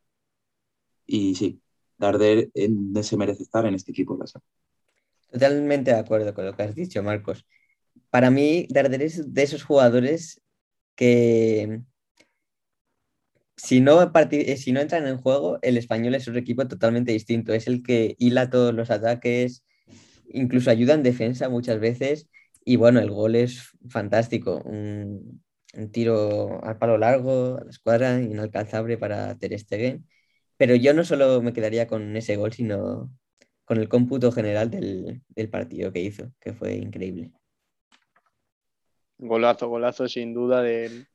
Y 1.07 1.35
sí, 1.35 1.61
Darder 1.99 2.51
se 3.03 3.17
merece 3.17 3.43
estar 3.43 3.67
en 3.67 3.75
este 3.75 3.93
equipo. 3.93 4.19
Totalmente 5.31 5.93
de 5.93 5.99
acuerdo 5.99 6.35
con 6.35 6.45
lo 6.47 6.57
que 6.57 6.63
has 6.65 6.75
dicho, 6.75 7.03
Marcos 7.03 7.45
para 8.11 8.31
mí, 8.31 8.67
Darder 8.71 9.03
es 9.03 9.33
de 9.33 9.43
esos 9.43 9.63
jugadores 9.65 10.43
que 10.97 11.83
si 13.57 13.81
no, 13.81 14.03
eh, 14.03 14.57
si 14.57 14.73
no 14.73 14.81
entran 14.81 15.07
en 15.07 15.19
juego, 15.19 15.59
el 15.63 15.77
español 15.77 16.15
es 16.15 16.29
un 16.29 16.37
equipo 16.37 16.67
totalmente 16.69 17.13
distinto. 17.13 17.53
Es 17.53 17.67
el 17.67 17.83
que 17.83 18.17
hila 18.19 18.51
todos 18.51 18.75
los 18.75 18.91
ataques, 18.91 19.65
incluso 20.29 20.71
ayuda 20.71 20.95
en 20.95 21.03
defensa 21.03 21.49
muchas 21.49 21.81
veces. 21.81 22.29
Y 22.65 22.77
bueno, 22.77 23.01
el 23.01 23.11
gol 23.11 23.37
es 23.37 23.71
fantástico. 23.89 24.63
Un, 24.65 25.43
tiro 25.93 26.65
al 26.65 26.79
palo 26.79 26.99
largo, 26.99 27.59
a 27.59 27.65
la 27.65 27.71
escuadra, 27.71 28.21
inalcanzable 28.21 28.99
para 28.99 29.39
Ter 29.39 29.59
Stegen. 29.59 30.07
Pero 30.57 30.75
yo 30.75 30.95
no 30.95 31.05
solo 31.05 31.43
me 31.43 31.53
quedaría 31.53 31.87
con 31.87 32.17
ese 32.17 32.37
gol, 32.37 32.53
sino 32.53 33.13
con 33.71 33.79
el 33.79 33.89
cómputo 33.89 34.33
general 34.33 34.69
del 34.69 35.49
partido 35.49 35.93
que 35.93 36.01
hizo, 36.01 36.33
que 36.41 36.53
fue 36.53 36.75
increíble. 36.75 37.31
Golazo, 39.17 39.69
golazo 39.69 40.09
sin 40.09 40.35
duda 40.35 40.61
del, 40.61 41.07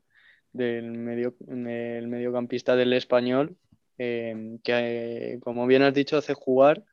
medio, 0.53 1.35
mediocampista 1.47 2.77
del 2.77 2.93
español, 2.93 3.57
em, 3.97 4.57
que 4.59 5.37
como 5.41 5.67
bien 5.67 5.81
has 5.81 5.93
dicho 5.93 6.15
hace 6.15 6.33
jugar 6.33 6.85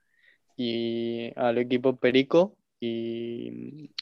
y 0.57 1.31
al 1.37 1.59
equipo 1.59 1.95
Perico 1.95 2.57
y, 2.81 3.93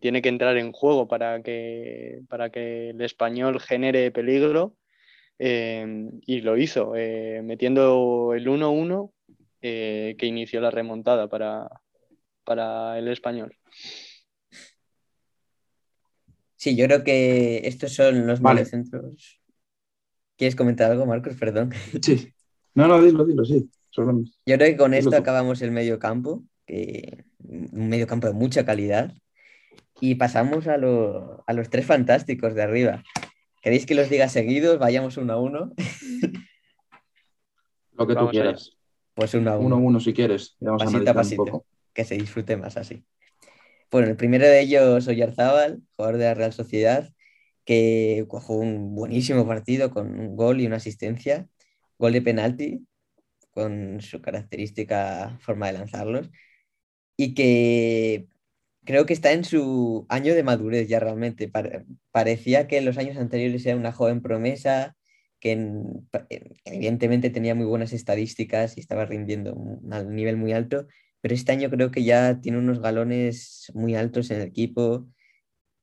tiene 0.00 0.20
que 0.20 0.30
entrar 0.30 0.56
en 0.56 0.72
juego 0.72 1.06
para 1.06 1.40
que, 1.44 2.22
para 2.28 2.50
que 2.50 2.90
el 2.90 3.00
español 3.02 3.60
genere 3.60 4.10
peligro 4.10 4.74
em, 5.38 6.20
y 6.26 6.40
lo 6.40 6.56
hizo, 6.56 6.96
eh, 6.96 7.40
metiendo 7.44 8.34
el 8.34 8.48
1-1 8.48 9.12
eh, 9.62 10.16
que 10.18 10.26
inició 10.26 10.60
la 10.60 10.70
remontada 10.70 11.28
para, 11.28 11.68
para 12.44 12.98
el 12.98 13.08
español. 13.08 13.56
Sí, 16.56 16.76
yo 16.76 16.86
creo 16.86 17.04
que 17.04 17.66
estos 17.68 17.92
son 17.94 18.26
los 18.26 18.40
vale. 18.40 18.64
centros. 18.64 19.40
¿Quieres 20.36 20.56
comentar 20.56 20.90
algo, 20.90 21.06
Marcos? 21.06 21.36
Perdón. 21.36 21.72
Sí. 22.02 22.32
No, 22.74 22.86
no, 22.86 23.02
dilo, 23.02 23.24
dilo, 23.24 23.44
sí. 23.44 23.68
Yo 23.90 24.04
creo 24.44 24.58
que 24.58 24.76
con 24.76 24.94
esto 24.94 25.16
acabamos 25.16 25.62
el 25.62 25.72
medio 25.72 25.98
campo 25.98 26.44
que, 26.64 27.24
un 27.42 27.88
medio 27.88 28.06
campo 28.06 28.28
de 28.28 28.34
mucha 28.34 28.64
calidad. 28.64 29.12
Y 30.00 30.14
pasamos 30.14 30.68
a, 30.68 30.74
a 30.74 31.52
los 31.52 31.70
tres 31.70 31.86
fantásticos 31.86 32.54
de 32.54 32.62
arriba. 32.62 33.02
¿Queréis 33.62 33.84
que 33.84 33.96
los 33.96 34.08
diga 34.08 34.28
seguidos? 34.28 34.78
Vayamos 34.78 35.16
uno 35.16 35.32
a 35.32 35.40
uno. 35.40 35.72
Lo 37.92 38.06
que 38.06 38.14
tú 38.14 38.28
quieras. 38.28 38.77
Pues 39.18 39.34
uno 39.34 39.50
a 39.50 39.58
uno. 39.58 39.66
Uno 39.66 39.74
a 39.74 39.78
uno 39.80 40.00
si 40.00 40.12
quieres. 40.12 40.56
Vamos 40.60 40.84
pasito 40.84 41.10
a, 41.10 41.14
pasito. 41.14 41.66
Que 41.92 42.04
se 42.04 42.14
disfrute 42.14 42.56
más 42.56 42.76
así. 42.76 43.04
Bueno, 43.90 44.06
el 44.06 44.16
primero 44.16 44.46
de 44.46 44.60
ellos, 44.60 45.08
Oyarzábal, 45.08 45.82
jugador 45.96 46.18
de 46.18 46.24
la 46.26 46.34
Real 46.34 46.52
Sociedad, 46.52 47.12
que 47.64 48.24
jugó 48.28 48.60
un 48.60 48.94
buenísimo 48.94 49.44
partido 49.44 49.90
con 49.90 50.20
un 50.20 50.36
gol 50.36 50.60
y 50.60 50.66
una 50.66 50.76
asistencia, 50.76 51.48
gol 51.98 52.12
de 52.12 52.22
penalti, 52.22 52.86
con 53.50 54.00
su 54.02 54.22
característica 54.22 55.36
forma 55.40 55.66
de 55.66 55.72
lanzarlos, 55.72 56.30
y 57.16 57.34
que 57.34 58.28
creo 58.84 59.04
que 59.04 59.14
está 59.14 59.32
en 59.32 59.42
su 59.42 60.06
año 60.08 60.32
de 60.32 60.44
madurez 60.44 60.86
ya 60.86 61.00
realmente. 61.00 61.50
parecía 62.12 62.68
que 62.68 62.78
en 62.78 62.84
los 62.84 62.98
años 62.98 63.16
anteriores 63.16 63.66
era 63.66 63.76
una 63.76 63.90
joven 63.90 64.22
promesa, 64.22 64.96
que 65.40 65.52
evidentemente 66.64 67.30
tenía 67.30 67.54
muy 67.54 67.66
buenas 67.66 67.92
estadísticas 67.92 68.76
y 68.76 68.80
estaba 68.80 69.06
rindiendo 69.06 69.52
a 69.90 70.00
un 70.00 70.14
nivel 70.14 70.36
muy 70.36 70.52
alto, 70.52 70.86
pero 71.20 71.34
este 71.34 71.52
año 71.52 71.70
creo 71.70 71.90
que 71.90 72.04
ya 72.04 72.40
tiene 72.40 72.58
unos 72.58 72.80
galones 72.80 73.70
muy 73.74 73.94
altos 73.94 74.30
en 74.30 74.40
el 74.40 74.48
equipo. 74.48 75.08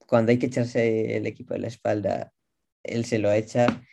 Cuando 0.07 0.31
hay 0.31 0.39
que 0.39 0.47
echarse 0.47 1.17
el 1.17 1.25
equipo 1.27 1.53
de 1.53 1.61
la 1.61 1.67
espalda, 1.67 2.33
él 2.83 3.05
se 3.05 3.19
lo 3.19 3.31
echa. 3.31 3.83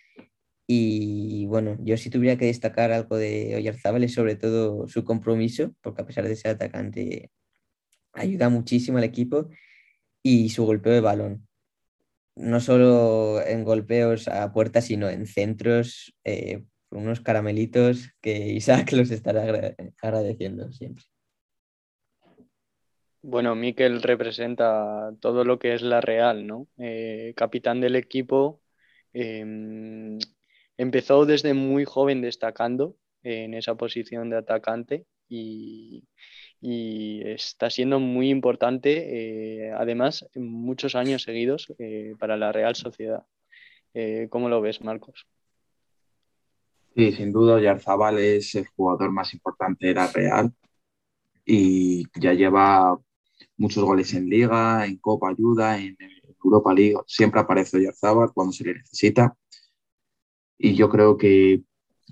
Y 0.66 1.46
bueno, 1.46 1.76
yo 1.82 1.96
si 1.96 2.10
tuviera 2.10 2.38
que 2.38 2.46
destacar 2.46 2.92
algo 2.92 3.16
de 3.16 3.54
Oyarzábal 3.56 4.04
es 4.04 4.14
sobre 4.14 4.36
todo 4.36 4.88
su 4.88 5.04
compromiso, 5.04 5.74
porque 5.82 6.02
a 6.02 6.06
pesar 6.06 6.28
de 6.28 6.36
ser 6.36 6.52
atacante, 6.52 7.30
ayuda 8.12 8.48
muchísimo 8.48 8.98
al 8.98 9.04
equipo 9.04 9.48
y 10.22 10.50
su 10.50 10.64
golpeo 10.66 10.92
de 10.92 11.00
balón 11.00 11.48
no 12.36 12.60
solo 12.60 13.40
en 13.44 13.64
golpeos 13.64 14.28
a 14.28 14.52
puerta, 14.52 14.80
sino 14.80 15.08
en 15.08 15.26
centros, 15.26 16.14
eh, 16.24 16.64
unos 16.90 17.20
caramelitos 17.20 18.10
que 18.20 18.48
Isaac 18.52 18.92
los 18.92 19.10
estará 19.10 19.74
agradeciendo 20.00 20.70
siempre. 20.72 21.04
Bueno, 23.24 23.54
Miquel 23.54 24.02
representa 24.02 25.12
todo 25.20 25.44
lo 25.44 25.60
que 25.60 25.74
es 25.74 25.82
la 25.82 26.00
Real, 26.00 26.44
¿no? 26.44 26.66
Eh, 26.76 27.34
capitán 27.36 27.80
del 27.80 27.94
equipo, 27.94 28.60
em, 29.12 30.18
empezó 30.76 31.24
desde 31.24 31.54
muy 31.54 31.84
joven 31.84 32.20
destacando 32.20 32.96
en 33.22 33.54
esa 33.54 33.76
posición 33.76 34.28
de 34.28 34.38
atacante 34.38 35.06
y, 35.32 36.04
y 36.60 37.22
está 37.24 37.70
siendo 37.70 37.98
muy 37.98 38.28
importante, 38.30 39.66
eh, 39.66 39.72
además, 39.72 40.28
muchos 40.34 40.94
años 40.94 41.22
seguidos 41.22 41.72
eh, 41.78 42.14
para 42.18 42.36
la 42.36 42.52
Real 42.52 42.76
Sociedad. 42.76 43.24
Eh, 43.94 44.28
¿Cómo 44.30 44.48
lo 44.48 44.60
ves, 44.60 44.82
Marcos? 44.82 45.26
Sí, 46.94 47.12
sin 47.12 47.32
duda, 47.32 47.60
Yarzabal 47.60 48.18
es 48.18 48.54
el 48.54 48.66
jugador 48.66 49.10
más 49.10 49.32
importante 49.32 49.86
de 49.86 49.94
la 49.94 50.08
Real 50.08 50.52
y 51.44 52.04
ya 52.20 52.34
lleva 52.34 52.98
muchos 53.56 53.82
goles 53.82 54.12
en 54.12 54.28
Liga, 54.28 54.84
en 54.86 54.98
Copa 54.98 55.30
Ayuda, 55.30 55.78
en 55.78 55.96
Europa 56.44 56.74
League. 56.74 56.96
Siempre 57.06 57.40
aparece 57.40 57.82
Yarzabal 57.82 58.32
cuando 58.34 58.52
se 58.52 58.64
le 58.64 58.74
necesita. 58.74 59.34
Y 60.58 60.74
yo 60.74 60.90
creo 60.90 61.16
que, 61.16 61.62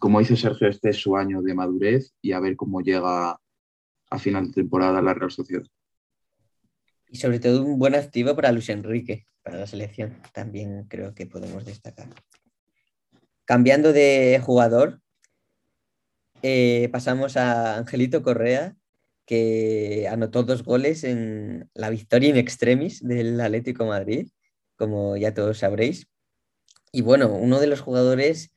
como 0.00 0.18
dice 0.18 0.36
Sergio, 0.36 0.66
este 0.66 0.90
es 0.90 0.96
su 0.96 1.16
año 1.16 1.42
de 1.42 1.54
madurez 1.54 2.12
y 2.20 2.32
a 2.32 2.40
ver 2.40 2.56
cómo 2.56 2.80
llega 2.80 3.38
a 4.10 4.18
final 4.18 4.48
de 4.48 4.54
temporada 4.54 5.00
la 5.00 5.14
Real 5.14 5.30
Sociedad. 5.30 5.62
Y 7.08 7.18
sobre 7.18 7.38
todo 7.38 7.62
un 7.62 7.78
buen 7.78 7.94
activo 7.94 8.34
para 8.34 8.50
Luis 8.50 8.68
Enrique, 8.70 9.26
para 9.42 9.58
la 9.58 9.66
selección, 9.66 10.20
también 10.32 10.86
creo 10.88 11.14
que 11.14 11.26
podemos 11.26 11.64
destacar. 11.64 12.08
Cambiando 13.44 13.92
de 13.92 14.40
jugador, 14.42 15.00
eh, 16.42 16.88
pasamos 16.92 17.36
a 17.36 17.76
Angelito 17.78 18.22
Correa, 18.22 18.76
que 19.26 20.08
anotó 20.10 20.42
dos 20.42 20.64
goles 20.64 21.04
en 21.04 21.68
la 21.74 21.90
victoria 21.90 22.30
in 22.30 22.36
extremis 22.36 23.06
del 23.06 23.40
Atlético 23.40 23.86
Madrid, 23.86 24.28
como 24.76 25.16
ya 25.16 25.34
todos 25.34 25.58
sabréis. 25.58 26.08
Y 26.90 27.02
bueno, 27.02 27.32
uno 27.32 27.60
de 27.60 27.66
los 27.66 27.80
jugadores 27.80 28.52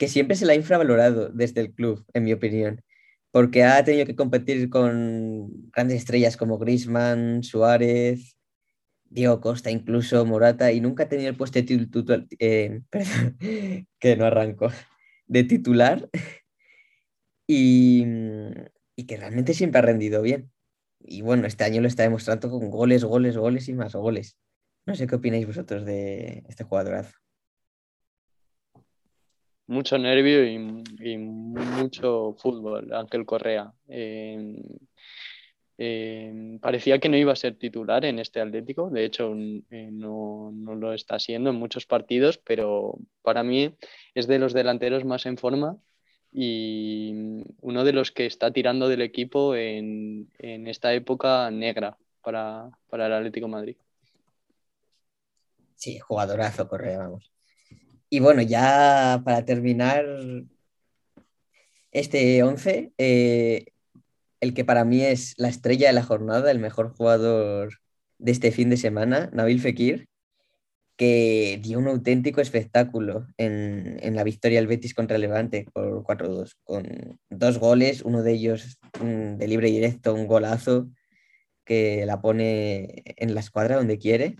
que 0.00 0.08
siempre 0.08 0.34
se 0.34 0.46
le 0.46 0.54
ha 0.54 0.56
infravalorado 0.56 1.28
desde 1.28 1.60
el 1.60 1.72
club, 1.72 2.04
en 2.14 2.24
mi 2.24 2.32
opinión 2.32 2.82
porque 3.30 3.64
ha 3.64 3.84
tenido 3.84 4.06
que 4.06 4.16
competir 4.16 4.70
con 4.70 5.70
grandes 5.70 5.98
estrellas 5.98 6.36
como 6.36 6.58
Grisman, 6.58 7.42
Suárez, 7.42 8.36
Diego 9.04 9.40
Costa, 9.40 9.70
incluso 9.70 10.24
Morata, 10.26 10.72
y 10.72 10.80
nunca 10.80 11.04
ha 11.04 11.08
tenido 11.08 11.30
el 11.30 11.36
puesto 11.36 11.58
de 11.58 11.64
titular, 11.64 12.26
eh, 12.38 12.82
que 13.98 14.16
no 14.16 14.24
arranco, 14.26 14.68
de 15.26 15.44
titular, 15.44 16.08
y, 17.46 18.04
y, 18.96 19.06
que 19.06 19.16
realmente 19.16 19.54
siempre 19.54 19.80
ha 19.80 19.82
rendido 19.82 20.22
bien. 20.22 20.52
Y 21.00 21.22
bueno, 21.22 21.46
este 21.46 21.64
año 21.64 21.80
lo 21.80 21.88
está 21.88 22.04
demostrando 22.04 22.50
con 22.50 22.70
goles, 22.70 23.04
goles, 23.04 23.36
goles 23.36 23.68
y 23.68 23.74
más 23.74 23.94
goles. 23.94 24.36
No 24.86 24.94
sé 24.94 25.06
qué 25.06 25.16
opináis 25.16 25.46
vosotros 25.46 25.84
de 25.84 26.44
este 26.48 26.64
jugadorazo 26.64 27.16
mucho 29.70 29.98
nervio 29.98 30.44
y, 30.44 31.16
mucho 31.16 32.34
fútbol, 32.38 32.92
Ángel 32.92 33.24
Correa. 33.24 33.72
Em, 33.88 34.56
em, 35.78 36.58
parecía 36.58 36.98
que 36.98 37.08
no 37.08 37.16
iba 37.16 37.32
a 37.32 37.36
ser 37.36 37.54
titular 37.56 38.04
en 38.04 38.18
este 38.18 38.40
Atlético, 38.40 38.90
de 38.90 39.04
hecho 39.04 39.32
eh, 39.70 39.88
no, 39.92 40.52
lo 40.52 40.92
está 40.92 41.18
siendo 41.20 41.50
en 41.50 41.56
muchos 41.56 41.86
partidos, 41.86 42.38
pero 42.38 42.98
para 43.22 43.42
mí 43.44 43.74
es 44.14 44.26
de 44.26 44.40
los 44.40 44.52
delanteros 44.52 45.04
más 45.04 45.24
en 45.26 45.38
forma 45.38 45.78
y 46.32 47.44
uno 47.60 47.84
de 47.84 47.92
los 47.92 48.10
que 48.10 48.26
está 48.26 48.52
tirando 48.52 48.88
del 48.88 49.02
equipo 49.02 49.54
en, 49.54 50.28
esta 50.38 50.92
época 50.94 51.50
negra 51.52 51.96
para, 52.22 52.70
para 52.88 53.06
el 53.06 53.12
Atlético 53.12 53.48
Madrid. 53.48 53.76
Sí, 55.76 55.98
jugadorazo 55.98 56.68
Correa, 56.68 56.98
vamos. 56.98 57.30
Y 58.10 58.20
bueno, 58.20 58.42
ya 58.42 59.22
para 59.24 59.44
terminar 59.44 60.04
este 61.92 62.42
11, 62.42 62.92
eh, 62.98 63.66
el 64.40 64.54
que 64.54 64.64
para 64.64 64.84
mí 64.84 65.02
es 65.02 65.34
la 65.36 65.48
estrella 65.48 65.88
de 65.88 65.92
la 65.92 66.02
jornada, 66.02 66.50
el 66.50 66.58
mejor 66.58 66.94
jugador 66.94 67.74
de 68.18 68.32
este 68.32 68.52
fin 68.52 68.68
de 68.70 68.76
semana, 68.76 69.30
Nabil 69.32 69.60
Fekir, 69.60 70.08
que 70.96 71.58
dio 71.62 71.78
un 71.78 71.88
auténtico 71.88 72.40
espectáculo 72.40 73.26
en, 73.38 74.14
la 74.14 74.24
victoria 74.24 74.58
del 74.58 74.66
Betis 74.66 74.92
contra 74.92 75.16
Levante 75.16 75.66
por 75.72 76.02
4-2, 76.02 76.56
con 76.64 77.18
dos 77.30 77.58
goles, 77.58 78.02
uno 78.02 78.22
de 78.22 78.32
ellos 78.32 78.78
de 79.00 79.48
libre 79.48 79.68
y 79.68 79.72
directo, 79.72 80.14
un 80.14 80.26
golazo 80.26 80.90
que 81.64 82.04
la 82.06 82.20
pone 82.20 83.02
en 83.04 83.34
la 83.34 83.40
escuadra 83.40 83.76
donde 83.76 83.98
quiere. 83.98 84.36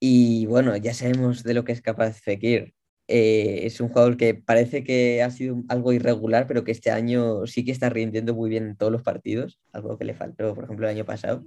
Y 0.00 0.46
bueno, 0.46 0.76
ya 0.76 0.94
sabemos 0.94 1.42
de 1.42 1.54
lo 1.54 1.64
que 1.64 1.72
es 1.72 1.82
capaz 1.82 2.20
Fekir. 2.20 2.74
Eh, 3.08 3.60
es 3.66 3.80
un 3.80 3.88
jugador 3.88 4.16
que 4.16 4.34
parece 4.34 4.84
que 4.84 5.22
ha 5.22 5.30
sido 5.30 5.62
algo 5.68 5.92
irregular, 5.92 6.46
pero 6.46 6.62
que 6.64 6.72
este 6.72 6.90
año 6.90 7.46
sí 7.46 7.64
que 7.64 7.72
está 7.72 7.88
rindiendo 7.88 8.34
muy 8.34 8.50
bien 8.50 8.64
en 8.66 8.76
todos 8.76 8.92
los 8.92 9.02
partidos, 9.02 9.58
algo 9.72 9.98
que 9.98 10.04
le 10.04 10.14
faltó, 10.14 10.54
por 10.54 10.64
ejemplo, 10.64 10.86
el 10.88 10.94
año 10.94 11.04
pasado. 11.06 11.44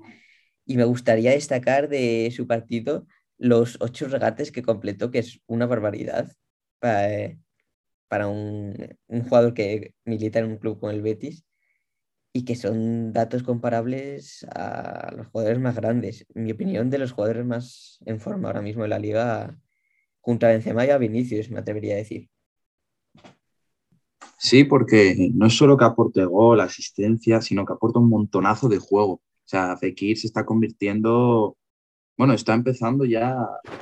Y 0.66 0.78
me 0.78 0.86
gustaría 0.86 1.32
destacar 1.32 1.90
de 1.90 2.32
su 2.36 2.48
partido 2.48 3.08
los 3.38 3.78
ocho 3.82 4.08
regates 4.08 4.52
que 4.52 4.64
completó, 4.64 5.12
que 5.12 5.20
es 5.20 5.40
una 5.48 5.68
barbaridad 5.68 6.32
para, 6.80 7.38
para 8.08 8.28
un, 8.28 8.76
un 9.08 9.24
jugador 9.24 9.54
que 9.54 9.94
milita 10.06 10.40
en 10.40 10.46
un 10.46 10.58
club 10.58 10.80
como 10.80 10.92
el 10.92 11.02
Betis 11.02 11.46
y 12.34 12.46
que 12.46 12.56
son 12.56 13.12
datos 13.14 13.44
comparables 13.44 14.46
a 14.56 15.12
los 15.16 15.28
jugadores 15.28 15.60
más 15.60 15.76
grandes. 15.76 16.26
Mi 16.34 16.52
opinión, 16.52 16.90
de 16.90 16.98
los 16.98 17.12
jugadores 17.12 17.46
más 17.46 18.00
en 18.06 18.20
forma 18.20 18.48
ahora 18.48 18.62
mismo 18.62 18.84
en 18.84 18.90
la 18.90 19.00
liga, 19.00 19.58
junto 20.22 20.46
a 20.46 20.50
Benzema 20.50 20.86
y 20.86 20.90
a 20.90 20.98
Vinicius, 20.98 21.50
me 21.50 21.60
atrevería 21.60 21.96
a 21.96 21.98
decir. 21.98 22.30
Sí, 24.38 24.64
porque 24.64 25.30
no 25.34 25.48
es 25.48 25.54
solo 25.54 25.78
que 25.78 25.86
aporte 25.86 26.26
gol, 26.26 26.62
asistencia, 26.62 27.42
sino 27.42 27.66
que 27.66 27.74
aporta 27.74 28.00
un 28.00 28.10
montonazo 28.10 28.70
de 28.70 28.80
juego. 28.80 29.14
O 29.14 29.22
sea, 29.46 29.78
Fekir 29.78 30.18
se 30.18 30.28
está 30.28 30.46
convirtiendo, 30.46 31.58
bueno, 32.18 32.34
está 32.34 32.54
empezando 32.54 33.06
ya 33.06 33.38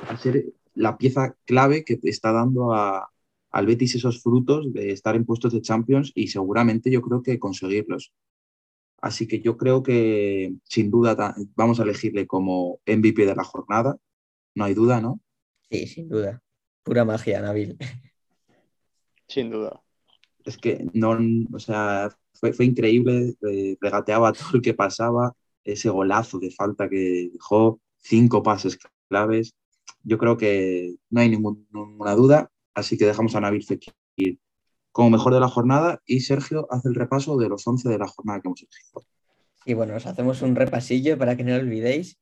a 0.08 0.16
ser 0.18 0.52
la 0.74 0.98
pieza 0.98 1.36
clave 1.46 1.84
que 1.84 1.98
está 2.02 2.32
dando 2.32 2.74
a, 2.74 3.08
al 3.50 3.66
Betis 3.66 3.94
esos 3.94 4.22
frutos 4.22 4.72
de 4.72 4.92
estar 4.92 5.16
en 5.16 5.24
puestos 5.24 5.52
de 5.52 5.62
Champions 5.62 6.12
y 6.14 6.28
seguramente 6.28 6.90
yo 6.90 7.02
creo 7.02 7.22
que 7.22 7.38
conseguirlos. 7.38 8.12
Así 9.00 9.26
que 9.26 9.40
yo 9.40 9.56
creo 9.56 9.82
que 9.82 10.54
sin 10.64 10.90
duda 10.90 11.34
vamos 11.56 11.80
a 11.80 11.84
elegirle 11.84 12.26
como 12.26 12.80
MVP 12.86 13.24
de 13.24 13.34
la 13.34 13.44
jornada. 13.44 13.96
No 14.54 14.64
hay 14.64 14.74
duda, 14.74 15.00
¿no? 15.00 15.20
Sí, 15.70 15.86
sin 15.86 16.08
duda. 16.08 16.42
Pura 16.82 17.04
magia, 17.04 17.40
Nabil. 17.40 17.78
Sin 19.28 19.50
duda. 19.50 19.82
Es 20.44 20.58
que 20.58 20.86
no, 20.92 21.16
o 21.52 21.58
sea, 21.58 22.10
fue, 22.34 22.52
fue 22.52 22.64
increíble, 22.66 23.36
eh, 23.48 23.76
regateaba 23.80 24.32
todo 24.32 24.50
el 24.54 24.62
que 24.62 24.74
pasaba, 24.74 25.34
ese 25.64 25.88
golazo 25.88 26.38
de 26.38 26.50
falta 26.50 26.88
que 26.88 27.30
dejó, 27.32 27.80
cinco 27.98 28.42
pases 28.42 28.78
claves. 29.08 29.54
Yo 30.02 30.18
creo 30.18 30.36
que 30.36 30.96
no 31.10 31.20
hay 31.20 31.28
ninguna 31.30 32.14
duda, 32.14 32.50
así 32.74 32.96
que 32.96 33.06
dejamos 33.06 33.34
a 33.34 33.40
Nabil 33.40 33.64
Fekir 33.64 34.38
como 34.92 35.10
mejor 35.10 35.34
de 35.34 35.40
la 35.40 35.48
jornada 35.48 36.00
y 36.06 36.20
Sergio 36.20 36.66
hace 36.70 36.88
el 36.88 36.94
repaso 36.94 37.36
de 37.36 37.48
los 37.48 37.66
11 37.66 37.88
de 37.88 37.98
la 37.98 38.08
jornada 38.08 38.40
que 38.40 38.48
hemos 38.48 38.62
elegido. 38.62 39.04
Y 39.64 39.74
bueno, 39.74 39.94
os 39.94 40.06
hacemos 40.06 40.42
un 40.42 40.56
repasillo 40.56 41.18
para 41.18 41.36
que 41.36 41.44
no 41.44 41.50
lo 41.50 41.60
olvidéis. 41.60 42.18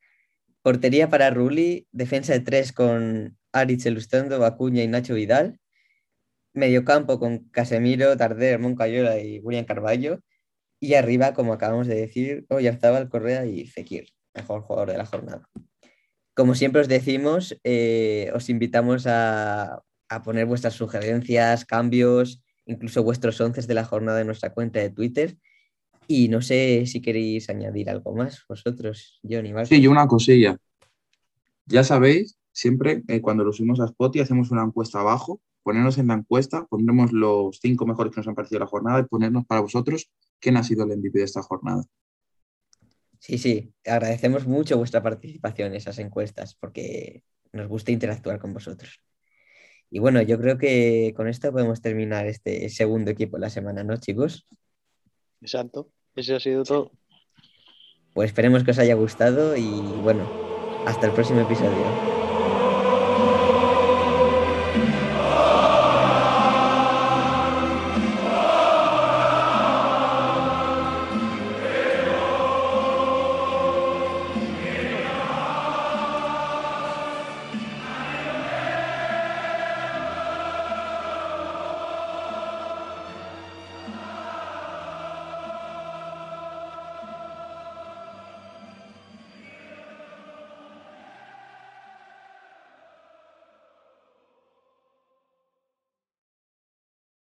Portería 0.62 1.08
para 1.08 1.30
Ruli, 1.30 1.86
defensa 1.92 2.32
de 2.32 2.40
tres 2.40 2.72
con 2.72 3.38
Aritz 3.52 3.86
Elustendo, 3.86 4.44
Acuña 4.44 4.82
y 4.82 4.88
Nacho 4.88 5.14
Vidal. 5.14 5.60
Mediocampo 6.52 7.18
con 7.18 7.48
Casemiro, 7.50 8.16
Tarder, 8.16 8.58
Moncayola 8.58 9.20
y 9.20 9.38
William 9.40 9.64
Carballo. 9.64 10.20
Y 10.80 10.94
arriba, 10.94 11.34
como 11.34 11.52
acabamos 11.52 11.86
de 11.86 11.94
decir, 11.94 12.46
Oyarzábal, 12.50 13.08
Correa 13.08 13.46
y 13.46 13.66
Fekir, 13.66 14.08
mejor 14.34 14.62
jugador 14.62 14.90
de 14.90 14.98
la 14.98 15.06
jornada. 15.06 15.48
Como 16.34 16.54
siempre 16.54 16.80
os 16.80 16.88
decimos, 16.88 17.58
eh, 17.64 18.30
os 18.34 18.48
invitamos 18.48 19.06
a, 19.06 19.82
a, 20.08 20.22
poner 20.22 20.46
vuestras 20.46 20.74
sugerencias, 20.74 21.64
cambios, 21.64 22.42
incluso 22.68 23.02
vuestros 23.02 23.40
once 23.40 23.62
de 23.62 23.74
la 23.74 23.84
jornada 23.84 24.20
en 24.20 24.26
nuestra 24.26 24.52
cuenta 24.54 24.78
de 24.78 24.90
Twitter. 24.90 25.36
Y 26.06 26.28
no 26.28 26.40
sé 26.40 26.86
si 26.86 27.02
queréis 27.02 27.50
añadir 27.50 27.90
algo 27.90 28.14
más 28.14 28.44
vosotros, 28.48 29.20
Johnny. 29.28 29.52
Sí, 29.64 29.80
yo 29.80 29.90
una 29.90 30.06
cosilla. 30.06 30.56
Ya 31.66 31.84
sabéis, 31.84 32.38
siempre 32.52 33.02
eh, 33.08 33.20
cuando 33.20 33.44
lo 33.44 33.52
subimos 33.52 33.80
a 33.80 33.86
Spotify 33.86 34.22
hacemos 34.22 34.50
una 34.50 34.62
encuesta 34.62 35.00
abajo, 35.00 35.40
ponernos 35.62 35.98
en 35.98 36.06
la 36.06 36.14
encuesta, 36.14 36.66
pondremos 36.66 37.12
los 37.12 37.58
cinco 37.60 37.84
mejores 37.84 38.12
que 38.12 38.20
nos 38.20 38.28
han 38.28 38.34
parecido 38.34 38.60
la 38.60 38.66
jornada 38.66 39.00
y 39.00 39.04
ponernos 39.04 39.44
para 39.44 39.60
vosotros 39.60 40.10
quién 40.38 40.56
ha 40.56 40.62
sido 40.62 40.84
el 40.84 40.96
MVP 40.96 41.18
de 41.18 41.24
esta 41.24 41.42
jornada. 41.42 41.84
Sí, 43.18 43.36
sí, 43.36 43.72
agradecemos 43.84 44.46
mucho 44.46 44.78
vuestra 44.78 45.02
participación 45.02 45.68
en 45.68 45.74
esas 45.74 45.98
encuestas 45.98 46.54
porque 46.54 47.22
nos 47.52 47.68
gusta 47.68 47.92
interactuar 47.92 48.38
con 48.38 48.54
vosotros. 48.54 49.00
Y 49.90 50.00
bueno, 50.00 50.20
yo 50.22 50.38
creo 50.38 50.58
que 50.58 51.14
con 51.16 51.28
esto 51.28 51.50
podemos 51.52 51.80
terminar 51.80 52.26
este 52.26 52.68
segundo 52.68 53.10
equipo 53.10 53.36
de 53.36 53.42
la 53.42 53.50
semana, 53.50 53.84
¿no, 53.84 53.96
chicos? 53.96 54.46
Exacto, 55.40 55.90
eso 56.14 56.36
ha 56.36 56.40
sido 56.40 56.62
todo. 56.64 56.90
Pues 58.12 58.30
esperemos 58.30 58.64
que 58.64 58.72
os 58.72 58.78
haya 58.78 58.94
gustado 58.94 59.56
y 59.56 59.70
bueno, 60.02 60.24
hasta 60.86 61.06
el 61.06 61.12
próximo 61.12 61.40
episodio. 61.40 62.17